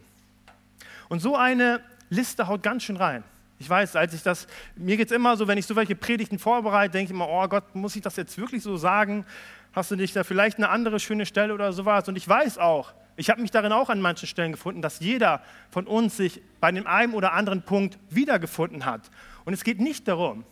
Und 1.08 1.20
so 1.20 1.36
eine 1.36 1.80
Liste 2.10 2.48
haut 2.48 2.64
ganz 2.64 2.82
schön 2.82 2.96
rein. 2.96 3.22
Ich 3.60 3.70
weiß, 3.70 3.94
als 3.94 4.12
ich 4.12 4.24
das, 4.24 4.48
mir 4.74 4.96
geht 4.96 5.06
es 5.06 5.12
immer 5.12 5.36
so, 5.36 5.46
wenn 5.46 5.56
ich 5.56 5.66
so 5.66 5.76
welche 5.76 5.94
Predigten 5.94 6.40
vorbereite, 6.40 6.94
denke 6.94 7.12
ich 7.12 7.14
immer, 7.14 7.28
oh 7.28 7.46
Gott, 7.46 7.72
muss 7.76 7.94
ich 7.94 8.02
das 8.02 8.16
jetzt 8.16 8.36
wirklich 8.38 8.64
so 8.64 8.76
sagen? 8.76 9.24
Hast 9.72 9.92
du 9.92 9.94
nicht 9.94 10.16
da 10.16 10.24
vielleicht 10.24 10.56
eine 10.56 10.68
andere 10.68 10.98
schöne 10.98 11.26
Stelle 11.26 11.54
oder 11.54 11.72
sowas? 11.72 12.08
Und 12.08 12.16
ich 12.16 12.26
weiß 12.26 12.58
auch, 12.58 12.92
ich 13.16 13.30
habe 13.30 13.40
mich 13.40 13.50
darin 13.50 13.72
auch 13.72 13.88
an 13.88 14.00
manchen 14.00 14.26
Stellen 14.26 14.52
gefunden, 14.52 14.82
dass 14.82 15.00
jeder 15.00 15.42
von 15.70 15.86
uns 15.86 16.16
sich 16.16 16.40
bei 16.60 16.70
dem 16.70 16.86
einen 16.86 17.14
oder 17.14 17.32
anderen 17.32 17.62
Punkt 17.62 17.98
wiedergefunden 18.10 18.84
hat. 18.84 19.10
Und 19.44 19.54
es 19.54 19.64
geht 19.64 19.80
nicht 19.80 20.06
darum, 20.06 20.44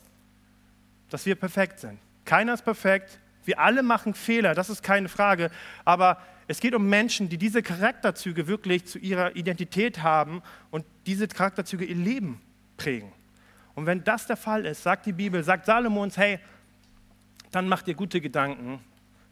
dass 1.10 1.26
wir 1.26 1.34
perfekt 1.34 1.80
sind. 1.80 1.98
Keiner 2.24 2.54
ist 2.54 2.64
perfekt. 2.64 3.18
Wir 3.44 3.58
alle 3.58 3.82
machen 3.82 4.14
Fehler, 4.14 4.54
das 4.54 4.70
ist 4.70 4.82
keine 4.82 5.10
Frage. 5.10 5.50
Aber 5.84 6.18
es 6.48 6.60
geht 6.60 6.74
um 6.74 6.88
Menschen, 6.88 7.28
die 7.28 7.36
diese 7.36 7.62
Charakterzüge 7.62 8.46
wirklich 8.46 8.86
zu 8.86 8.98
ihrer 8.98 9.36
Identität 9.36 10.02
haben 10.02 10.42
und 10.70 10.86
diese 11.04 11.28
Charakterzüge 11.28 11.84
ihr 11.84 11.96
Leben 11.96 12.40
prägen. 12.78 13.12
Und 13.74 13.86
wenn 13.86 14.04
das 14.04 14.26
der 14.26 14.36
Fall 14.36 14.64
ist, 14.64 14.82
sagt 14.82 15.04
die 15.04 15.12
Bibel, 15.12 15.42
sagt 15.44 15.66
Salomo 15.66 16.02
uns, 16.02 16.16
hey, 16.16 16.38
dann 17.50 17.68
mach 17.68 17.82
dir 17.82 17.94
gute 17.94 18.20
Gedanken, 18.20 18.80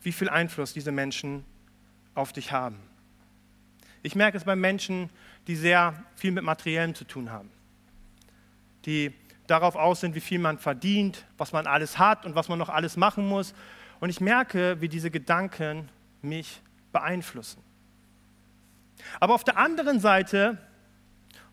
wie 0.03 0.13
viel 0.13 0.29
Einfluss 0.29 0.75
diese 0.75 0.93
Menschen 0.93 1.45
auf 2.15 2.33
dich 2.33 2.53
haben. 2.53 2.77
Ich 4.03 4.15
merke 4.15 4.37
es 4.37 4.45
bei 4.45 4.57
Menschen, 4.57 5.11
die 5.47 5.57
sehr 5.57 6.05
viel 6.17 6.33
mit 6.33 6.45
Materiellem 6.45 6.95
zu 6.95 7.05
tun 7.05 7.31
haben, 7.31 7.51
die 8.85 9.13
darauf 9.47 9.77
aus 9.77 10.01
sind, 10.01 10.15
wie 10.15 10.21
viel 10.21 10.39
man 10.39 10.59
verdient, 10.59 11.25
was 11.39 11.53
man 11.53 11.67
alles 11.67 11.99
hat 11.99 12.25
und 12.25 12.35
was 12.35 12.49
man 12.49 12.59
noch 12.59 12.69
alles 12.69 12.97
machen 12.97 13.27
muss. 13.27 13.55
Und 14.01 14.11
ich 14.11 14.21
merke, 14.21 14.81
wie 14.81 14.89
diese 14.89 15.11
Gedanken 15.11 15.89
mich 16.21 16.61
beeinflussen. 16.93 17.63
Aber 19.21 19.35
auf 19.35 19.45
der 19.45 19.57
anderen 19.57 20.01
Seite 20.01 20.59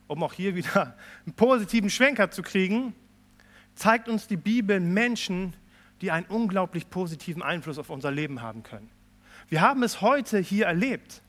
um 0.10 0.24
auch 0.24 0.34
hier 0.34 0.56
wieder 0.56 0.98
einen 1.26 1.36
positiven 1.36 1.90
Schwenker 1.90 2.32
zu 2.32 2.42
kriegen, 2.42 2.94
zeigt 3.76 4.10
uns 4.10 4.28
die 4.28 4.38
Bibel 4.38 4.82
Menschen, 4.82 5.56
die 6.02 6.12
einen 6.12 6.26
unglaublich 6.26 6.90
positiven 6.90 7.42
Einfluss 7.42 7.78
auf 7.78 7.90
unser 7.90 8.12
Leben 8.12 8.42
haben 8.42 8.64
können. 8.64 8.90
Wir 9.48 9.62
haben 9.62 9.84
es 9.84 10.02
heute 10.02 10.40
hier 10.40 10.66
erlebt. 10.66 11.22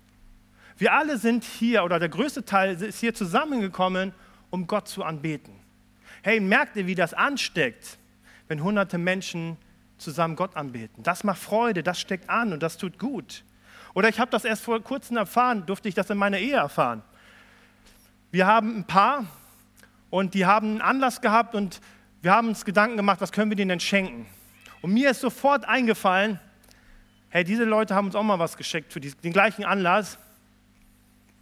Wir 0.81 0.95
alle 0.95 1.19
sind 1.19 1.45
hier, 1.45 1.85
oder 1.85 1.99
der 1.99 2.09
größte 2.09 2.47
Teil 2.47 2.81
ist 2.81 3.01
hier 3.01 3.13
zusammengekommen, 3.13 4.15
um 4.49 4.67
Gott 4.67 4.89
zu 4.89 5.05
anbeten. 5.05 5.53
Hey, 6.23 6.41
merkt 6.41 6.75
ihr, 6.75 6.87
wie 6.87 6.95
das 6.95 7.13
ansteckt, 7.13 7.99
wenn 8.49 8.63
hunderte 8.63 8.97
Menschen 8.97 9.59
zusammen 9.99 10.37
Gott 10.37 10.57
anbeten? 10.57 11.03
Das 11.03 11.23
macht 11.23 11.39
Freude, 11.39 11.83
das 11.83 12.01
steckt 12.01 12.31
an 12.31 12.55
und 12.55 12.63
das 12.63 12.79
tut 12.79 12.99
gut. 12.99 13.45
Oder 13.93 14.09
ich 14.09 14.19
habe 14.19 14.31
das 14.31 14.47
erst 14.47 14.63
vor 14.63 14.83
kurzem 14.83 15.19
erfahren, 15.19 15.67
durfte 15.67 15.87
ich 15.87 15.95
das 15.95 16.09
in 16.09 16.17
meiner 16.17 16.39
Ehe 16.39 16.57
erfahren. 16.57 17.03
Wir 18.31 18.47
haben 18.47 18.79
ein 18.79 18.87
Paar 18.87 19.27
und 20.09 20.33
die 20.33 20.47
haben 20.47 20.69
einen 20.69 20.81
Anlass 20.81 21.21
gehabt 21.21 21.55
und 21.55 21.83
wir 22.23 22.33
haben 22.33 22.49
uns 22.49 22.65
Gedanken 22.65 22.97
gemacht, 22.97 23.21
was 23.21 23.33
können 23.33 23.51
wir 23.51 23.57
denen 23.57 23.69
denn 23.69 23.81
schenken? 23.81 24.25
Und 24.81 24.95
mir 24.95 25.11
ist 25.11 25.21
sofort 25.21 25.67
eingefallen, 25.67 26.41
hey, 27.29 27.45
diese 27.45 27.65
Leute 27.65 27.95
haben 27.95 28.07
uns 28.07 28.15
auch 28.15 28.23
mal 28.23 28.39
was 28.39 28.57
geschenkt 28.57 28.95
für 28.95 29.01
den 29.01 29.33
gleichen 29.35 29.67
Anlass. 29.67 30.17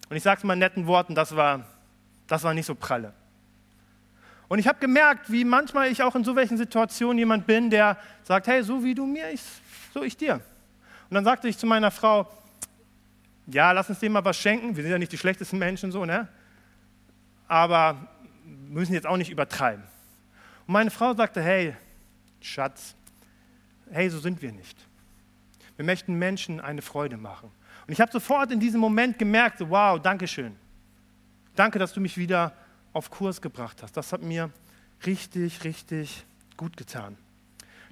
Und 0.08 0.16
ich 0.16 0.22
sage 0.22 0.38
es 0.38 0.44
mal 0.44 0.54
in 0.54 0.58
netten 0.58 0.86
Worten, 0.86 1.14
das 1.14 1.36
war, 1.36 1.64
das 2.26 2.42
war 2.42 2.54
nicht 2.54 2.66
so 2.66 2.74
pralle. 2.74 3.12
Und 4.48 4.58
ich 4.58 4.66
habe 4.66 4.78
gemerkt, 4.78 5.30
wie 5.30 5.44
manchmal 5.44 5.92
ich 5.92 6.02
auch 6.02 6.14
in 6.14 6.24
so 6.24 6.34
welchen 6.34 6.56
Situationen 6.56 7.18
jemand 7.18 7.46
bin, 7.46 7.68
der 7.68 7.98
sagt, 8.22 8.46
hey, 8.46 8.62
so 8.62 8.82
wie 8.82 8.94
du 8.94 9.04
mir, 9.04 9.30
ich, 9.30 9.42
so 9.92 10.02
ich 10.02 10.16
dir. 10.16 10.34
Und 10.34 11.14
dann 11.14 11.24
sagte 11.24 11.48
ich 11.48 11.58
zu 11.58 11.66
meiner 11.66 11.90
Frau, 11.90 12.26
ja, 13.46 13.72
lass 13.72 13.88
uns 13.88 13.98
dem 13.98 14.12
mal 14.12 14.24
was 14.24 14.36
schenken. 14.36 14.76
Wir 14.76 14.82
sind 14.82 14.92
ja 14.92 14.98
nicht 14.98 15.12
die 15.12 15.18
schlechtesten 15.18 15.58
Menschen 15.58 15.90
so, 15.90 16.04
ne? 16.04 16.28
Aber 17.46 18.08
müssen 18.44 18.92
jetzt 18.92 19.06
auch 19.06 19.16
nicht 19.16 19.30
übertreiben. 19.30 19.84
Und 20.66 20.72
meine 20.72 20.90
Frau 20.90 21.14
sagte, 21.14 21.42
hey, 21.42 21.74
Schatz, 22.40 22.94
hey, 23.90 24.08
so 24.10 24.18
sind 24.18 24.42
wir 24.42 24.52
nicht. 24.52 24.78
Wir 25.76 25.84
möchten 25.84 26.14
Menschen 26.14 26.60
eine 26.60 26.82
Freude 26.82 27.16
machen. 27.16 27.50
Und 27.88 27.92
ich 27.92 28.02
habe 28.02 28.12
sofort 28.12 28.52
in 28.52 28.60
diesem 28.60 28.80
Moment 28.80 29.18
gemerkt, 29.18 29.60
wow, 29.60 29.98
danke 29.98 30.28
schön. 30.28 30.54
Danke, 31.56 31.78
dass 31.78 31.94
du 31.94 32.02
mich 32.02 32.18
wieder 32.18 32.52
auf 32.92 33.10
Kurs 33.10 33.40
gebracht 33.40 33.82
hast. 33.82 33.96
Das 33.96 34.12
hat 34.12 34.20
mir 34.20 34.50
richtig, 35.06 35.64
richtig 35.64 36.26
gut 36.58 36.76
getan. 36.76 37.16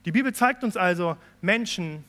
Die 0.04 0.12
Bibel 0.12 0.34
zeigt 0.34 0.64
uns 0.64 0.76
also 0.76 1.16
Menschen, 1.40 2.04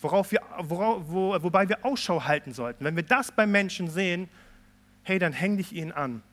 worauf 0.00 0.32
wir, 0.32 0.42
worauf, 0.58 1.04
wo, 1.06 1.40
wobei 1.40 1.68
wir 1.68 1.84
Ausschau 1.84 2.24
halten 2.24 2.52
sollten. 2.52 2.84
Wenn 2.84 2.96
wir 2.96 3.04
das 3.04 3.30
bei 3.30 3.46
Menschen 3.46 3.88
sehen, 3.88 4.28
hey, 5.04 5.20
dann 5.20 5.32
häng 5.32 5.58
dich 5.58 5.72
ihnen 5.72 5.92
an. 5.92 6.24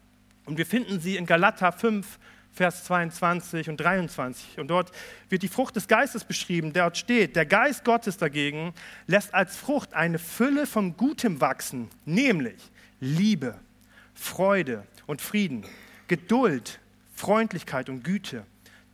Und 0.46 0.58
wir 0.58 0.66
finden 0.66 1.00
sie 1.00 1.18
in 1.18 1.28
Galater 1.28 1.72
5, 1.72 2.18
Vers 2.56 2.86
22 2.86 3.70
und 3.70 3.78
23. 3.78 4.60
Und 4.60 4.70
dort 4.70 4.92
wird 5.28 5.44
die 5.44 5.50
Frucht 5.50 5.76
des 5.76 5.90
Geistes 5.90 6.24
beschrieben. 6.24 6.72
Dort 6.72 6.98
steht, 6.98 7.36
der 7.36 7.46
Geist 7.46 7.84
Gottes 7.84 8.18
dagegen 8.18 8.74
lässt 9.08 9.34
als 9.34 9.58
Frucht 9.58 9.94
eine 9.94 10.20
Fülle 10.20 10.66
von 10.66 10.96
Gutem 10.96 11.42
wachsen, 11.42 11.90
nämlich 12.06 12.72
Liebe, 13.02 13.60
Freude 14.14 14.88
und 15.06 15.22
Frieden, 15.22 15.66
Geduld, 16.08 16.80
Freundlichkeit 17.14 17.90
und 17.90 18.06
Güte, 18.06 18.46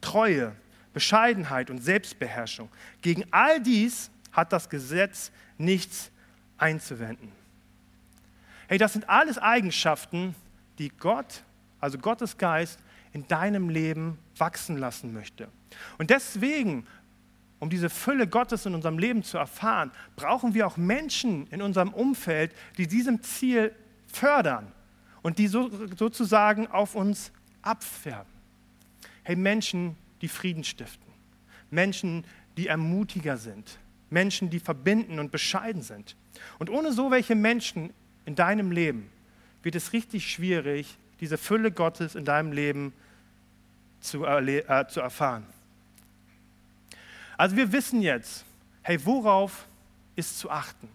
Treue, 0.01 0.53
Bescheidenheit 0.93 1.69
und 1.69 1.83
Selbstbeherrschung. 1.83 2.67
Gegen 3.03 3.25
all 3.29 3.61
dies 3.61 4.09
hat 4.31 4.51
das 4.51 4.69
Gesetz 4.69 5.31
nichts 5.59 6.09
einzuwenden. 6.57 7.31
Hey, 8.67 8.79
das 8.79 8.93
sind 8.93 9.07
alles 9.07 9.37
Eigenschaften, 9.37 10.33
die 10.79 10.89
Gott, 10.89 11.43
also 11.79 11.99
Gottes 11.99 12.37
Geist, 12.37 12.79
in 13.13 13.27
deinem 13.27 13.69
Leben 13.69 14.17
wachsen 14.37 14.77
lassen 14.77 15.13
möchte. 15.13 15.49
Und 15.97 16.09
deswegen, 16.09 16.85
um 17.59 17.69
diese 17.69 17.89
Fülle 17.89 18.27
Gottes 18.27 18.65
in 18.65 18.73
unserem 18.73 18.97
Leben 18.97 19.23
zu 19.23 19.37
erfahren, 19.37 19.91
brauchen 20.15 20.53
wir 20.53 20.65
auch 20.67 20.77
Menschen 20.77 21.47
in 21.47 21.61
unserem 21.61 21.93
Umfeld, 21.93 22.53
die 22.77 22.87
diesem 22.87 23.21
Ziel 23.21 23.73
fördern 24.07 24.71
und 25.21 25.37
die 25.37 25.47
so, 25.47 25.69
sozusagen 25.95 26.67
auf 26.67 26.95
uns 26.95 27.31
abfärben. 27.61 28.31
Hey, 29.23 29.35
Menschen, 29.35 29.95
die 30.21 30.27
Frieden 30.27 30.63
stiften, 30.63 31.11
Menschen, 31.69 32.25
die 32.57 32.67
Ermutiger 32.67 33.37
sind, 33.37 33.79
Menschen, 34.09 34.49
die 34.49 34.59
verbinden 34.59 35.19
und 35.19 35.31
bescheiden 35.31 35.81
sind. 35.81 36.15
Und 36.59 36.69
ohne 36.69 36.91
so 36.91 37.11
welche 37.11 37.35
Menschen 37.35 37.93
in 38.25 38.35
deinem 38.35 38.71
Leben 38.71 39.09
wird 39.63 39.75
es 39.75 39.93
richtig 39.93 40.31
schwierig, 40.31 40.97
diese 41.21 41.37
Fülle 41.37 41.71
Gottes 41.71 42.15
in 42.15 42.25
deinem 42.25 42.51
Leben 42.51 42.93
zu, 44.01 44.25
äh, 44.25 44.87
zu 44.89 44.99
erfahren. 44.99 45.45
Also 47.37 47.55
wir 47.55 47.71
wissen 47.71 48.01
jetzt, 48.01 48.43
hey, 48.81 49.03
worauf 49.05 49.67
ist 50.15 50.39
zu 50.39 50.49
achten? 50.49 50.89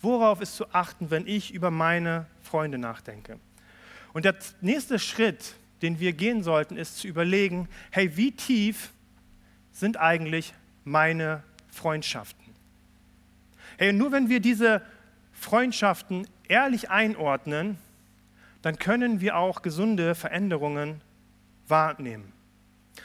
Worauf 0.00 0.40
ist 0.40 0.56
zu 0.56 0.66
achten, 0.74 1.10
wenn 1.10 1.26
ich 1.26 1.52
über 1.54 1.70
meine 1.70 2.26
Freunde 2.42 2.78
nachdenke? 2.78 3.38
Und 4.12 4.24
der 4.24 4.34
nächste 4.60 4.98
Schritt, 4.98 5.54
den 5.82 6.00
wir 6.00 6.12
gehen 6.12 6.42
sollten, 6.42 6.76
ist 6.76 6.98
zu 6.98 7.08
überlegen, 7.08 7.68
hey, 7.90 8.16
wie 8.16 8.32
tief 8.32 8.90
sind 9.72 9.98
eigentlich 9.98 10.54
meine 10.84 11.42
Freundschaften? 11.70 12.44
Hey, 13.76 13.92
nur 13.92 14.12
wenn 14.12 14.28
wir 14.28 14.40
diese 14.40 14.82
Freundschaften 15.32 16.26
ehrlich 16.48 16.90
einordnen, 16.90 17.78
dann 18.64 18.78
können 18.78 19.20
wir 19.20 19.36
auch 19.36 19.60
gesunde 19.60 20.14
Veränderungen 20.14 21.02
wahrnehmen. 21.68 22.32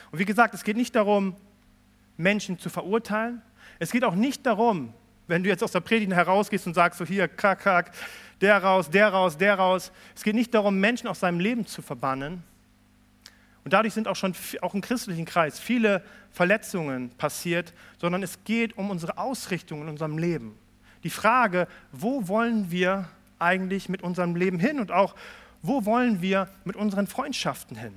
Und 0.10 0.20
wie 0.20 0.24
gesagt, 0.24 0.54
es 0.54 0.64
geht 0.64 0.78
nicht 0.78 0.96
darum, 0.96 1.36
Menschen 2.16 2.58
zu 2.60 2.70
verurteilen. 2.70 3.42
Es 3.78 3.92
geht 3.92 4.06
auch 4.06 4.16
nicht 4.16 4.46
darum, 4.46 4.94
wenn 5.28 5.44
du 5.44 5.50
jetzt 5.50 5.62
aus 5.62 5.74
der 5.74 5.82
Predigt 5.82 6.14
herausgehst 6.14 6.66
und 6.66 6.76
sagst, 6.76 6.98
so 6.98 7.06
hier, 7.06 7.28
krack, 7.28 7.60
krack, 7.60 7.92
der 8.40 8.64
raus, 8.64 8.90
der 8.90 9.10
raus, 9.10 9.38
der 9.38 9.56
raus. 9.56 9.92
Es 10.16 10.24
geht 10.24 10.36
nicht 10.36 10.54
darum, 10.54 10.80
Menschen 10.80 11.10
aus 11.10 11.20
seinem 11.20 11.42
Leben 11.42 11.66
zu 11.66 11.82
verbannen. 11.82 12.42
Und 13.66 13.74
dadurch 13.74 13.94
sind 13.94 14.08
auch 14.08 14.16
schon 14.16 14.34
auch 14.62 14.74
im 14.74 14.80
christlichen 14.80 15.26
Kreis 15.26 15.60
viele 15.60 16.06
Verletzungen 16.32 17.10
passiert, 17.18 17.74
sondern 17.98 18.24
es 18.24 18.46
geht 18.46 18.78
um 18.78 18.92
unsere 18.92 19.18
Ausrichtung 19.18 19.82
in 19.82 19.90
unserem 19.90 20.18
Leben. 20.18 20.58
Die 21.04 21.10
Frage, 21.10 21.68
wo 21.92 22.30
wollen 22.30 22.72
wir 22.72 23.10
eigentlich 23.40 23.90
mit 23.90 24.04
unserem 24.04 24.36
Leben 24.36 24.60
hin 24.60 24.80
und 24.80 24.92
auch 24.92 25.16
wo 25.62 25.86
wollen 25.86 26.22
wir 26.22 26.50
mit 26.66 26.76
unseren 26.76 27.08
Freundschaften 27.08 27.78
hin? 27.78 27.94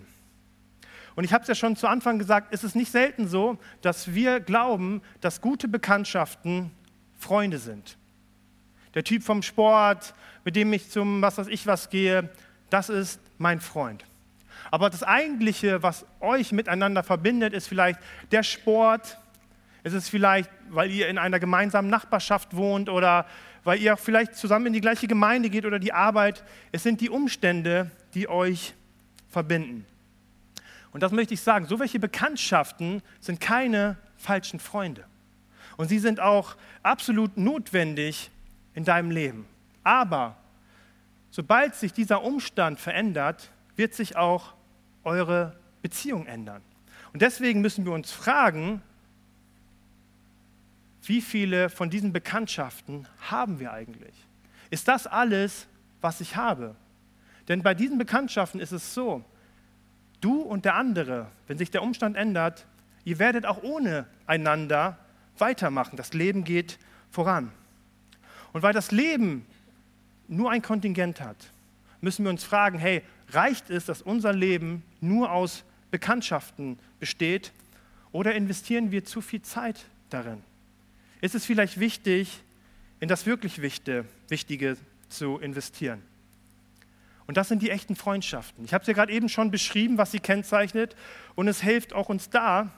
Und 1.15 1.25
ich 1.25 1.33
habe 1.33 1.43
es 1.43 1.49
ja 1.49 1.55
schon 1.55 1.77
zu 1.77 1.87
Anfang 1.87 2.19
gesagt, 2.19 2.49
es 2.53 2.65
ist 2.65 2.75
nicht 2.75 2.91
selten 2.91 3.29
so, 3.29 3.59
dass 3.83 4.15
wir 4.15 4.41
glauben, 4.41 5.03
dass 5.21 5.41
gute 5.41 5.69
Bekanntschaften 5.69 6.71
Freunde 7.19 7.59
sind. 7.59 7.97
Der 8.95 9.05
Typ 9.05 9.23
vom 9.23 9.43
Sport, 9.43 10.15
mit 10.45 10.57
dem 10.57 10.73
ich 10.73 10.91
zum 10.91 11.23
was 11.23 11.39
weiß 11.39 11.49
ich 11.49 11.67
was 11.67 11.91
gehe, 11.91 12.31
das 12.71 12.89
ist 12.89 13.21
mein 13.39 13.61
Freund. 13.61 14.05
Aber 14.71 14.89
das 14.89 15.03
eigentliche, 15.03 15.83
was 15.83 16.07
euch 16.21 16.53
miteinander 16.53 17.03
verbindet, 17.03 17.53
ist 17.53 17.69
vielleicht 17.69 18.01
der 18.31 18.43
Sport. 18.43 19.19
Es 19.85 19.93
ist 19.93 20.09
vielleicht, 20.09 20.51
weil 20.71 20.91
ihr 20.91 21.09
in 21.09 21.19
einer 21.19 21.41
gemeinsamen 21.41 21.91
Nachbarschaft 21.91 22.55
wohnt 22.55 22.89
oder 22.89 23.27
weil 23.65 23.81
ihr 23.81 23.97
vielleicht 23.97 24.37
zusammen 24.37 24.67
in 24.67 24.73
die 24.73 24.81
gleiche 24.81 25.07
Gemeinde 25.07 25.51
geht 25.51 25.65
oder 25.65 25.79
die 25.79 25.93
Arbeit. 25.93 26.45
Es 26.71 26.83
sind 26.83 27.01
die 27.01 27.11
Umstände, 27.11 27.91
die 28.15 28.29
euch 28.29 28.75
verbinden. 29.29 29.87
Und 30.93 31.03
das 31.03 31.11
möchte 31.13 31.35
ich 31.35 31.41
sagen, 31.41 31.67
so 31.67 31.81
welche 31.81 31.99
Bekanntschaften 31.99 33.03
sind 33.21 33.41
keine 33.41 33.97
falschen 34.17 34.61
Freunde. 34.61 35.05
Und 35.77 35.89
sie 35.89 35.99
sind 35.99 36.21
auch 36.21 36.57
absolut 36.83 37.37
notwendig 37.37 38.31
in 38.75 38.85
deinem 38.85 39.11
Leben. 39.11 39.47
Aber 39.83 40.37
sobald 41.31 41.75
sich 41.75 41.93
dieser 41.93 42.23
Umstand 42.23 42.79
verändert, 42.79 43.51
wird 43.75 43.95
sich 43.95 44.17
auch 44.17 44.55
eure 45.03 45.57
Beziehung 45.81 46.27
ändern. 46.27 46.63
Und 47.13 47.23
deswegen 47.23 47.61
müssen 47.63 47.85
wir 47.85 47.93
uns 47.93 48.13
fragen, 48.13 48.83
wie 51.05 51.21
viele 51.21 51.69
von 51.69 51.91
diesen 51.91 52.13
Bekanntschaften 52.13 53.07
haben 53.31 53.59
wir 53.59 53.73
eigentlich? 53.73 54.15
Ist 54.71 54.89
das 54.89 55.07
alles, 55.07 55.67
was 56.01 56.21
ich 56.21 56.37
habe? 56.37 56.77
Denn 57.49 57.63
bei 57.63 57.75
diesen 57.75 57.99
Bekanntschaften 57.99 58.61
ist 58.61 58.73
es 58.73 58.95
so, 58.95 59.25
du 60.21 60.41
und 60.41 60.65
der 60.65 60.77
andere, 60.77 61.27
wenn 61.47 61.59
sich 61.59 61.71
der 61.71 61.83
Umstand 61.83 62.17
ändert, 62.17 62.67
ihr 63.05 63.19
werdet 63.19 63.47
auch 63.47 63.63
ohne 63.63 64.07
einander 64.27 64.99
weitermachen. 65.39 65.97
Das 65.97 66.13
Leben 66.13 66.45
geht 66.45 66.79
voran. 67.11 67.51
Und 68.53 68.63
weil 68.63 68.73
das 68.73 68.93
Leben 68.93 69.45
nur 70.29 70.51
ein 70.51 70.63
Kontingent 70.63 71.21
hat, 71.21 71.37
müssen 72.01 72.25
wir 72.25 72.31
uns 72.31 72.45
fragen, 72.45 72.79
hey, 72.79 73.03
reicht 73.31 73.71
es, 73.71 73.87
dass 73.87 74.03
unser 74.03 74.33
Leben 74.33 74.83
nur 75.01 75.33
aus 75.33 75.65
Bekanntschaften 75.91 76.79
besteht 77.01 77.53
oder 78.13 78.35
investieren 78.35 78.91
wir 78.91 79.05
zu 79.05 79.21
viel 79.21 79.43
Zeit 79.43 79.85
darin? 80.11 80.43
Ist 81.23 81.35
es 81.35 81.47
vielleicht 81.47 81.81
wichtig, 81.81 82.43
in 83.01 83.09
das 83.09 83.25
wirklich 83.25 83.63
Wichtige, 83.63 84.77
zu 85.09 85.39
investieren. 85.39 86.03
Und 87.27 87.37
das 87.37 87.49
sind 87.49 87.63
die 87.63 87.71
echten 87.71 87.97
Freundschaften. 87.97 88.65
Ich 88.65 88.75
habe 88.75 88.83
es 88.83 88.89
ja 88.89 88.95
gerade 88.95 89.13
eben 89.13 89.29
schon 89.29 89.51
beschrieben, 89.51 89.99
was 89.99 90.11
sie 90.11 90.21
kennzeichnet. 90.21 90.97
Und 91.35 91.49
es 91.49 91.61
hilft 91.61 91.93
auch 91.93 92.09
uns 92.09 92.31
da, 92.31 92.71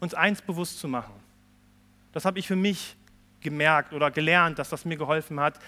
uns 0.00 0.14
eins 0.14 0.42
bewusst 0.42 0.78
zu 0.78 0.88
machen. 0.88 1.14
Das 2.12 2.24
habe 2.24 2.38
ich 2.38 2.46
für 2.46 2.56
mich 2.56 2.96
gemerkt 3.40 3.92
oder 3.92 4.10
gelernt, 4.10 4.58
dass 4.58 4.70
das 4.70 4.84
mir 4.84 4.96
geholfen 4.96 5.38
hat, 5.40 5.58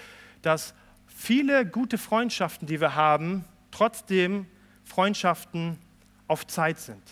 dass 0.43 0.75
viele 1.07 1.67
gute 1.67 1.99
Freundschaften, 1.99 2.67
die 2.67 2.81
wir 2.81 2.95
haben, 2.95 3.45
trotzdem 3.71 4.47
Freundschaften 4.85 5.79
auf 6.27 6.47
Zeit 6.47 6.79
sind. 6.79 7.03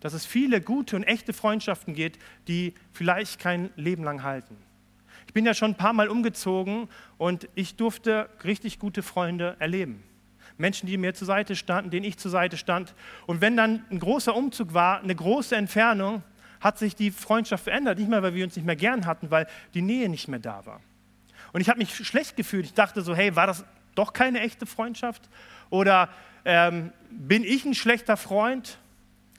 Dass 0.00 0.12
es 0.12 0.24
viele 0.24 0.60
gute 0.60 0.96
und 0.96 1.04
echte 1.04 1.32
Freundschaften 1.32 1.94
gibt, 1.94 2.18
die 2.46 2.74
vielleicht 2.92 3.38
kein 3.38 3.70
Leben 3.76 4.04
lang 4.04 4.22
halten. 4.22 4.56
Ich 5.26 5.34
bin 5.34 5.44
ja 5.44 5.54
schon 5.54 5.72
ein 5.72 5.76
paar 5.76 5.92
Mal 5.92 6.08
umgezogen 6.08 6.88
und 7.18 7.48
ich 7.54 7.76
durfte 7.76 8.30
richtig 8.44 8.78
gute 8.78 9.02
Freunde 9.02 9.56
erleben. 9.58 10.02
Menschen, 10.56 10.86
die 10.86 10.96
mir 10.96 11.14
zur 11.14 11.26
Seite 11.26 11.54
standen, 11.54 11.90
denen 11.90 12.04
ich 12.04 12.18
zur 12.18 12.30
Seite 12.30 12.56
stand. 12.56 12.94
Und 13.26 13.40
wenn 13.40 13.56
dann 13.56 13.84
ein 13.90 13.98
großer 13.98 14.34
Umzug 14.34 14.74
war, 14.74 15.00
eine 15.00 15.14
große 15.14 15.54
Entfernung, 15.54 16.22
hat 16.60 16.78
sich 16.78 16.96
die 16.96 17.10
Freundschaft 17.10 17.64
verändert. 17.64 17.98
Nicht 17.98 18.08
mehr, 18.08 18.22
weil 18.22 18.34
wir 18.34 18.44
uns 18.44 18.56
nicht 18.56 18.64
mehr 18.64 18.76
gern 18.76 19.06
hatten, 19.06 19.30
weil 19.30 19.46
die 19.74 19.82
Nähe 19.82 20.08
nicht 20.08 20.28
mehr 20.28 20.40
da 20.40 20.66
war. 20.66 20.80
Und 21.52 21.60
ich 21.60 21.68
habe 21.68 21.78
mich 21.78 21.94
schlecht 21.94 22.36
gefühlt. 22.36 22.64
Ich 22.64 22.74
dachte 22.74 23.02
so, 23.02 23.14
hey, 23.14 23.36
war 23.36 23.46
das 23.46 23.64
doch 23.94 24.12
keine 24.12 24.40
echte 24.40 24.66
Freundschaft? 24.66 25.28
Oder 25.70 26.08
ähm, 26.44 26.92
bin 27.10 27.44
ich 27.44 27.64
ein 27.64 27.74
schlechter 27.74 28.16
Freund? 28.16 28.78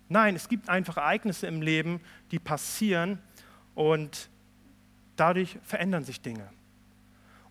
Nein, 0.10 0.36
es 0.36 0.50
gibt 0.50 0.70
einfach 0.70 0.98
Ereignisse 0.98 1.48
im 1.48 1.62
Leben, 1.62 2.02
die 2.32 2.40
passieren 2.40 3.20
und 3.76 4.30
dadurch 5.16 5.58
verändern 5.64 6.04
sich 6.04 6.22
Dinge. 6.22 6.50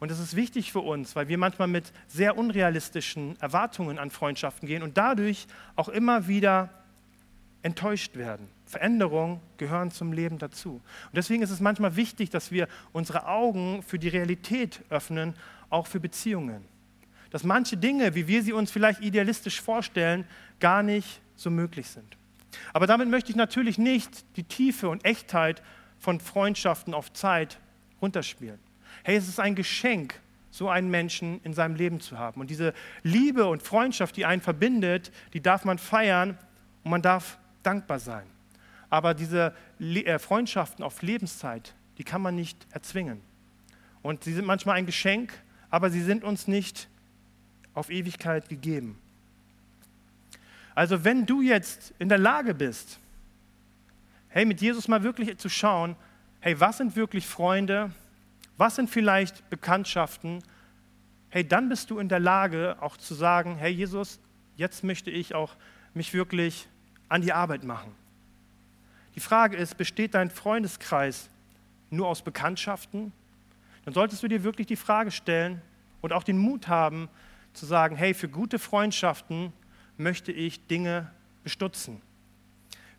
Und 0.01 0.11
das 0.11 0.19
ist 0.19 0.37
wichtig 0.37 0.71
für 0.71 0.81
uns, 0.81 1.17
weil 1.17 1.29
wir 1.29 1.39
manchmal 1.39 1.69
mit 1.69 1.93
sehr 2.07 2.37
unrealistischen 2.37 3.41
Erwartungen 3.41 3.99
an 3.99 4.11
Freundschaften 4.11 4.69
gehen 4.69 4.83
und 4.83 4.97
dadurch 4.97 5.47
auch 5.77 5.89
immer 5.89 6.29
wieder 6.29 6.71
enttäuscht 7.63 8.17
werden. 8.17 8.49
Veränderungen 8.67 9.41
gehören 9.57 9.91
zum 9.91 10.13
Leben 10.13 10.39
dazu. 10.39 10.75
Und 10.75 11.17
deswegen 11.17 11.43
ist 11.43 11.51
es 11.51 11.61
manchmal 11.61 11.97
wichtig, 11.97 12.31
dass 12.31 12.53
wir 12.53 12.69
unsere 12.93 13.27
Augen 13.27 13.83
für 13.83 13.99
die 13.99 14.09
Realität 14.09 14.83
öffnen, 14.91 15.35
auch 15.71 15.87
für 15.87 16.01
Beziehungen. 16.01 16.65
Dass 17.31 17.45
manche 17.45 17.77
Dinge, 17.77 18.15
wie 18.15 18.29
wir 18.29 18.43
sie 18.43 18.53
uns 18.53 18.71
vielleicht 18.71 19.01
idealistisch 19.01 19.61
vorstellen, 19.61 20.25
gar 20.61 20.83
nicht 20.83 21.21
so 21.35 21.51
möglich 21.51 21.89
sind. 21.89 22.17
Aber 22.73 22.87
damit 22.87 23.09
möchte 23.09 23.31
ich 23.31 23.37
natürlich 23.37 23.79
nicht 23.79 24.25
die 24.37 24.45
Tiefe 24.45 24.89
und 24.89 25.05
Echtheit 25.05 25.63
von 25.99 26.21
Freundschaften 26.21 26.95
auf 26.95 27.13
Zeit 27.13 27.59
runterspielen. 28.01 28.59
Hey, 29.03 29.17
es 29.17 29.29
ist 29.29 29.41
ein 29.41 29.55
Geschenk, 29.55 30.21
so 30.51 30.69
einen 30.69 30.91
Menschen 30.91 31.41
in 31.43 31.55
seinem 31.55 31.75
Leben 31.75 32.01
zu 32.01 32.19
haben. 32.19 32.41
Und 32.41 32.51
diese 32.51 32.75
Liebe 33.03 33.47
und 33.47 33.63
Freundschaft, 33.63 34.17
die 34.17 34.25
einen 34.25 34.43
verbindet, 34.43 35.13
die 35.33 35.41
darf 35.41 35.65
man 35.65 35.79
feiern 35.79 36.39
und 36.85 36.91
man 36.91 37.03
darf 37.03 37.39
dankbar 37.63 37.99
sein. 37.99 38.27
Aber 38.91 39.15
diese 39.15 39.55
äh, 39.81 40.19
Freundschaften 40.19 40.85
auf 40.85 41.03
Lebenszeit, 41.03 41.75
die 41.99 42.05
kann 42.05 42.23
man 42.23 42.35
nicht 42.35 42.67
erzwingen. 42.71 43.21
Und 44.03 44.25
sie 44.25 44.33
sind 44.33 44.47
manchmal 44.47 44.77
ein 44.77 44.87
Geschenk, 44.87 45.33
aber 45.71 45.91
sie 45.91 46.03
sind 46.03 46.25
uns 46.25 46.49
nicht 46.49 46.89
auf 47.75 47.91
Ewigkeit 47.91 48.49
gegeben. 48.49 48.99
Also 50.79 51.03
wenn 51.03 51.27
du 51.27 51.41
jetzt 51.43 51.93
in 51.99 52.09
der 52.09 52.19
Lage 52.19 52.55
bist, 52.55 53.01
hey, 54.29 54.45
mit 54.45 54.61
Jesus 54.61 54.87
mal 54.87 55.03
wirklich 55.03 55.37
zu 55.37 55.49
schauen, 55.49 55.97
hey, 56.39 56.61
was 56.61 56.77
sind 56.77 56.95
wirklich 56.95 57.27
Freunde, 57.27 57.91
was 58.57 58.77
sind 58.77 58.89
vielleicht 58.89 59.51
Bekanntschaften, 59.51 60.41
hey, 61.31 61.43
dann 61.43 61.69
bist 61.69 61.91
du 61.91 61.99
in 61.99 62.09
der 62.09 62.21
Lage 62.21 62.77
auch 62.81 62.97
zu 62.97 63.15
sagen, 63.15 63.57
hey 63.57 63.73
Jesus, 63.73 64.21
jetzt 64.55 64.85
möchte 64.85 65.11
ich 65.11 65.35
auch 65.35 65.57
mich 65.95 66.15
wirklich 66.15 66.69
an 67.09 67.23
die 67.23 67.33
Arbeit 67.33 67.65
machen. 67.65 67.93
Die 69.17 69.21
Frage 69.21 69.57
ist, 69.57 69.79
besteht 69.79 70.15
dein 70.15 70.31
Freundeskreis 70.31 71.29
nur 71.91 72.07
aus 72.07 72.23
Bekanntschaften? 72.23 73.13
Dann 73.85 73.95
solltest 73.95 74.23
du 74.23 74.29
dir 74.29 74.45
wirklich 74.45 74.69
die 74.69 74.77
Frage 74.77 75.11
stellen 75.11 75.61
und 76.03 76.13
auch 76.13 76.23
den 76.23 76.39
Mut 76.39 76.69
haben 76.69 77.09
zu 77.53 77.67
sagen, 77.67 77.97
hey, 77.97 78.15
für 78.15 78.29
gute 78.29 78.61
Freundschaften 78.61 79.53
möchte 79.99 80.33
ich 80.33 80.67
Dinge 80.67 81.11
bestutzen. 81.45 82.01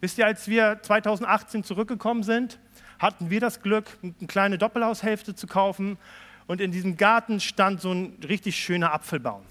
Wisst 0.02 0.18
ihr, 0.18 0.26
als 0.26 0.48
wir 0.48 0.80
2018 0.82 1.64
zurückgekommen 1.64 2.24
sind, 2.24 2.60
hatten 3.00 3.30
wir 3.30 3.40
das 3.40 3.62
Glück, 3.62 3.98
eine 4.02 4.14
kleine 4.28 4.58
Doppelhaushälfte 4.58 5.36
zu 5.36 5.48
kaufen 5.48 5.98
und 6.48 6.62
in 6.62 6.72
diesem 6.72 6.98
Garten 6.98 7.40
stand 7.40 7.82
so 7.82 7.92
ein 7.92 8.18
richtig 8.28 8.58
schöner 8.58 8.94
Apfelbaum. 8.94 9.44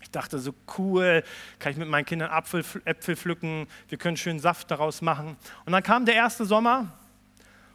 Ich 0.00 0.10
dachte, 0.10 0.38
so 0.38 0.54
cool, 0.78 1.22
kann 1.58 1.72
ich 1.72 1.78
mit 1.78 1.88
meinen 1.88 2.06
Kindern 2.06 2.30
Apfel, 2.30 2.64
Äpfel 2.86 3.14
pflücken, 3.14 3.66
wir 3.88 3.98
können 3.98 4.16
schön 4.16 4.38
Saft 4.38 4.70
daraus 4.70 5.02
machen. 5.02 5.36
Und 5.66 5.72
dann 5.72 5.82
kam 5.82 6.06
der 6.06 6.14
erste 6.14 6.46
Sommer 6.46 6.92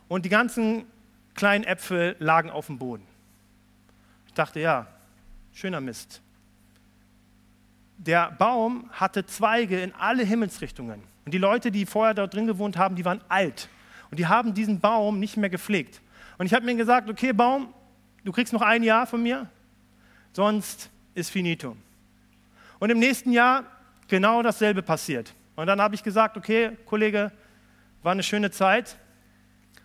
und 0.07 0.25
die 0.25 0.29
ganzen 0.29 0.85
kleinen 1.35 1.63
Äpfel 1.63 2.15
lagen 2.17 2.49
auf 2.49 2.67
dem 2.67 2.79
Boden. 2.79 3.05
Ich 4.27 4.33
dachte, 4.33 4.59
ja, 4.59 4.87
schöner 5.53 5.79
Mist. 5.79 6.22
Der 7.97 8.31
Baum 8.31 8.89
hatte 8.91 9.25
Zweige 9.25 9.79
in 9.81 9.93
alle 9.95 10.23
Himmelsrichtungen. 10.23 11.03
Und 11.25 11.33
die 11.33 11.37
Leute, 11.37 11.71
die 11.71 11.85
vorher 11.85 12.13
dort 12.13 12.33
drin 12.33 12.47
gewohnt 12.47 12.77
haben, 12.77 12.95
die 12.95 13.05
waren 13.05 13.21
alt. 13.29 13.69
Und 14.11 14.19
die 14.19 14.27
haben 14.27 14.53
diesen 14.53 14.79
Baum 14.79 15.19
nicht 15.19 15.37
mehr 15.37 15.49
gepflegt. 15.49 16.01
Und 16.37 16.45
ich 16.45 16.53
habe 16.53 16.65
mir 16.65 16.75
gesagt, 16.75 17.09
okay, 17.09 17.33
Baum, 17.33 17.73
du 18.23 18.31
kriegst 18.31 18.53
noch 18.53 18.61
ein 18.61 18.83
Jahr 18.83 19.07
von 19.07 19.21
mir, 19.23 19.47
sonst 20.33 20.89
ist 21.15 21.29
finito. 21.29 21.77
Und 22.79 22.89
im 22.89 22.99
nächsten 22.99 23.31
Jahr 23.31 23.63
genau 24.07 24.41
dasselbe 24.41 24.81
passiert. 24.81 25.33
Und 25.55 25.67
dann 25.67 25.79
habe 25.79 25.95
ich 25.95 26.03
gesagt, 26.03 26.35
okay, 26.37 26.77
Kollege, 26.85 27.31
war 28.01 28.11
eine 28.11 28.23
schöne 28.23 28.51
Zeit. 28.51 28.97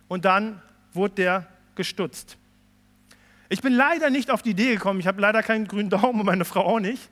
Und 0.07 0.25
dann 0.25 0.61
wurde 0.93 1.15
der 1.15 1.47
gestutzt. 1.75 2.37
Ich 3.47 3.61
bin 3.61 3.73
leider 3.73 4.09
nicht 4.09 4.29
auf 4.29 4.41
die 4.41 4.51
Idee 4.51 4.73
gekommen, 4.73 4.99
ich 4.99 5.07
habe 5.07 5.21
leider 5.21 5.41
keinen 5.41 5.67
grünen 5.67 5.89
Daumen 5.89 6.19
und 6.19 6.25
meine 6.25 6.45
Frau 6.45 6.61
auch 6.65 6.79
nicht, 6.79 7.09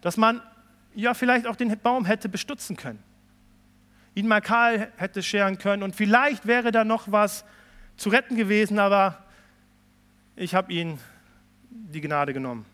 dass 0.00 0.16
man 0.16 0.40
ja 0.94 1.14
vielleicht 1.14 1.46
auch 1.46 1.56
den 1.56 1.76
Baum 1.78 2.04
hätte 2.04 2.28
bestutzen 2.28 2.76
können. 2.76 3.02
Ihn 4.14 4.26
mal 4.26 4.40
kahl 4.40 4.92
hätte 4.96 5.22
scheren 5.22 5.58
können 5.58 5.82
und 5.82 5.94
vielleicht 5.94 6.46
wäre 6.46 6.72
da 6.72 6.84
noch 6.84 7.12
was 7.12 7.44
zu 7.96 8.08
retten 8.08 8.36
gewesen, 8.36 8.78
aber 8.78 9.24
ich 10.36 10.54
habe 10.54 10.72
ihn 10.72 10.98
die 11.70 12.00
Gnade 12.00 12.32
genommen. 12.32 12.64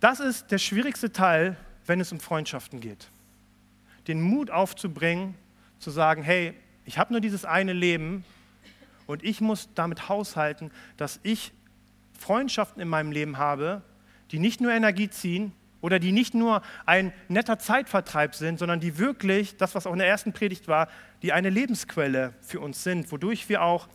Das 0.00 0.18
ist 0.18 0.50
der 0.50 0.58
schwierigste 0.58 1.12
Teil, 1.12 1.56
wenn 1.86 2.00
es 2.00 2.10
um 2.10 2.20
Freundschaften 2.20 2.80
geht. 2.80 3.08
Den 4.08 4.20
Mut 4.20 4.50
aufzubringen, 4.50 5.34
zu 5.78 5.90
sagen, 5.90 6.22
hey, 6.22 6.54
ich 6.84 6.98
habe 6.98 7.12
nur 7.12 7.20
dieses 7.20 7.44
eine 7.44 7.72
Leben 7.72 8.24
und 9.06 9.22
ich 9.22 9.40
muss 9.40 9.68
damit 9.74 10.08
haushalten, 10.08 10.70
dass 10.96 11.20
ich 11.22 11.52
Freundschaften 12.18 12.80
in 12.82 12.88
meinem 12.88 13.12
Leben 13.12 13.38
habe, 13.38 13.82
die 14.32 14.38
nicht 14.38 14.60
nur 14.60 14.72
Energie 14.72 15.10
ziehen 15.10 15.52
oder 15.82 15.98
die 15.98 16.12
nicht 16.12 16.34
nur 16.34 16.62
ein 16.86 17.12
netter 17.28 17.58
Zeitvertreib 17.58 18.34
sind, 18.34 18.58
sondern 18.58 18.80
die 18.80 18.98
wirklich, 18.98 19.56
das 19.56 19.74
was 19.74 19.86
auch 19.86 19.92
in 19.92 19.98
der 19.98 20.08
ersten 20.08 20.32
Predigt 20.32 20.68
war, 20.68 20.88
die 21.22 21.32
eine 21.32 21.50
Lebensquelle 21.50 22.32
für 22.40 22.60
uns 22.60 22.82
sind, 22.82 23.12
wodurch 23.12 23.48
wir 23.48 23.62
auch 23.62 23.88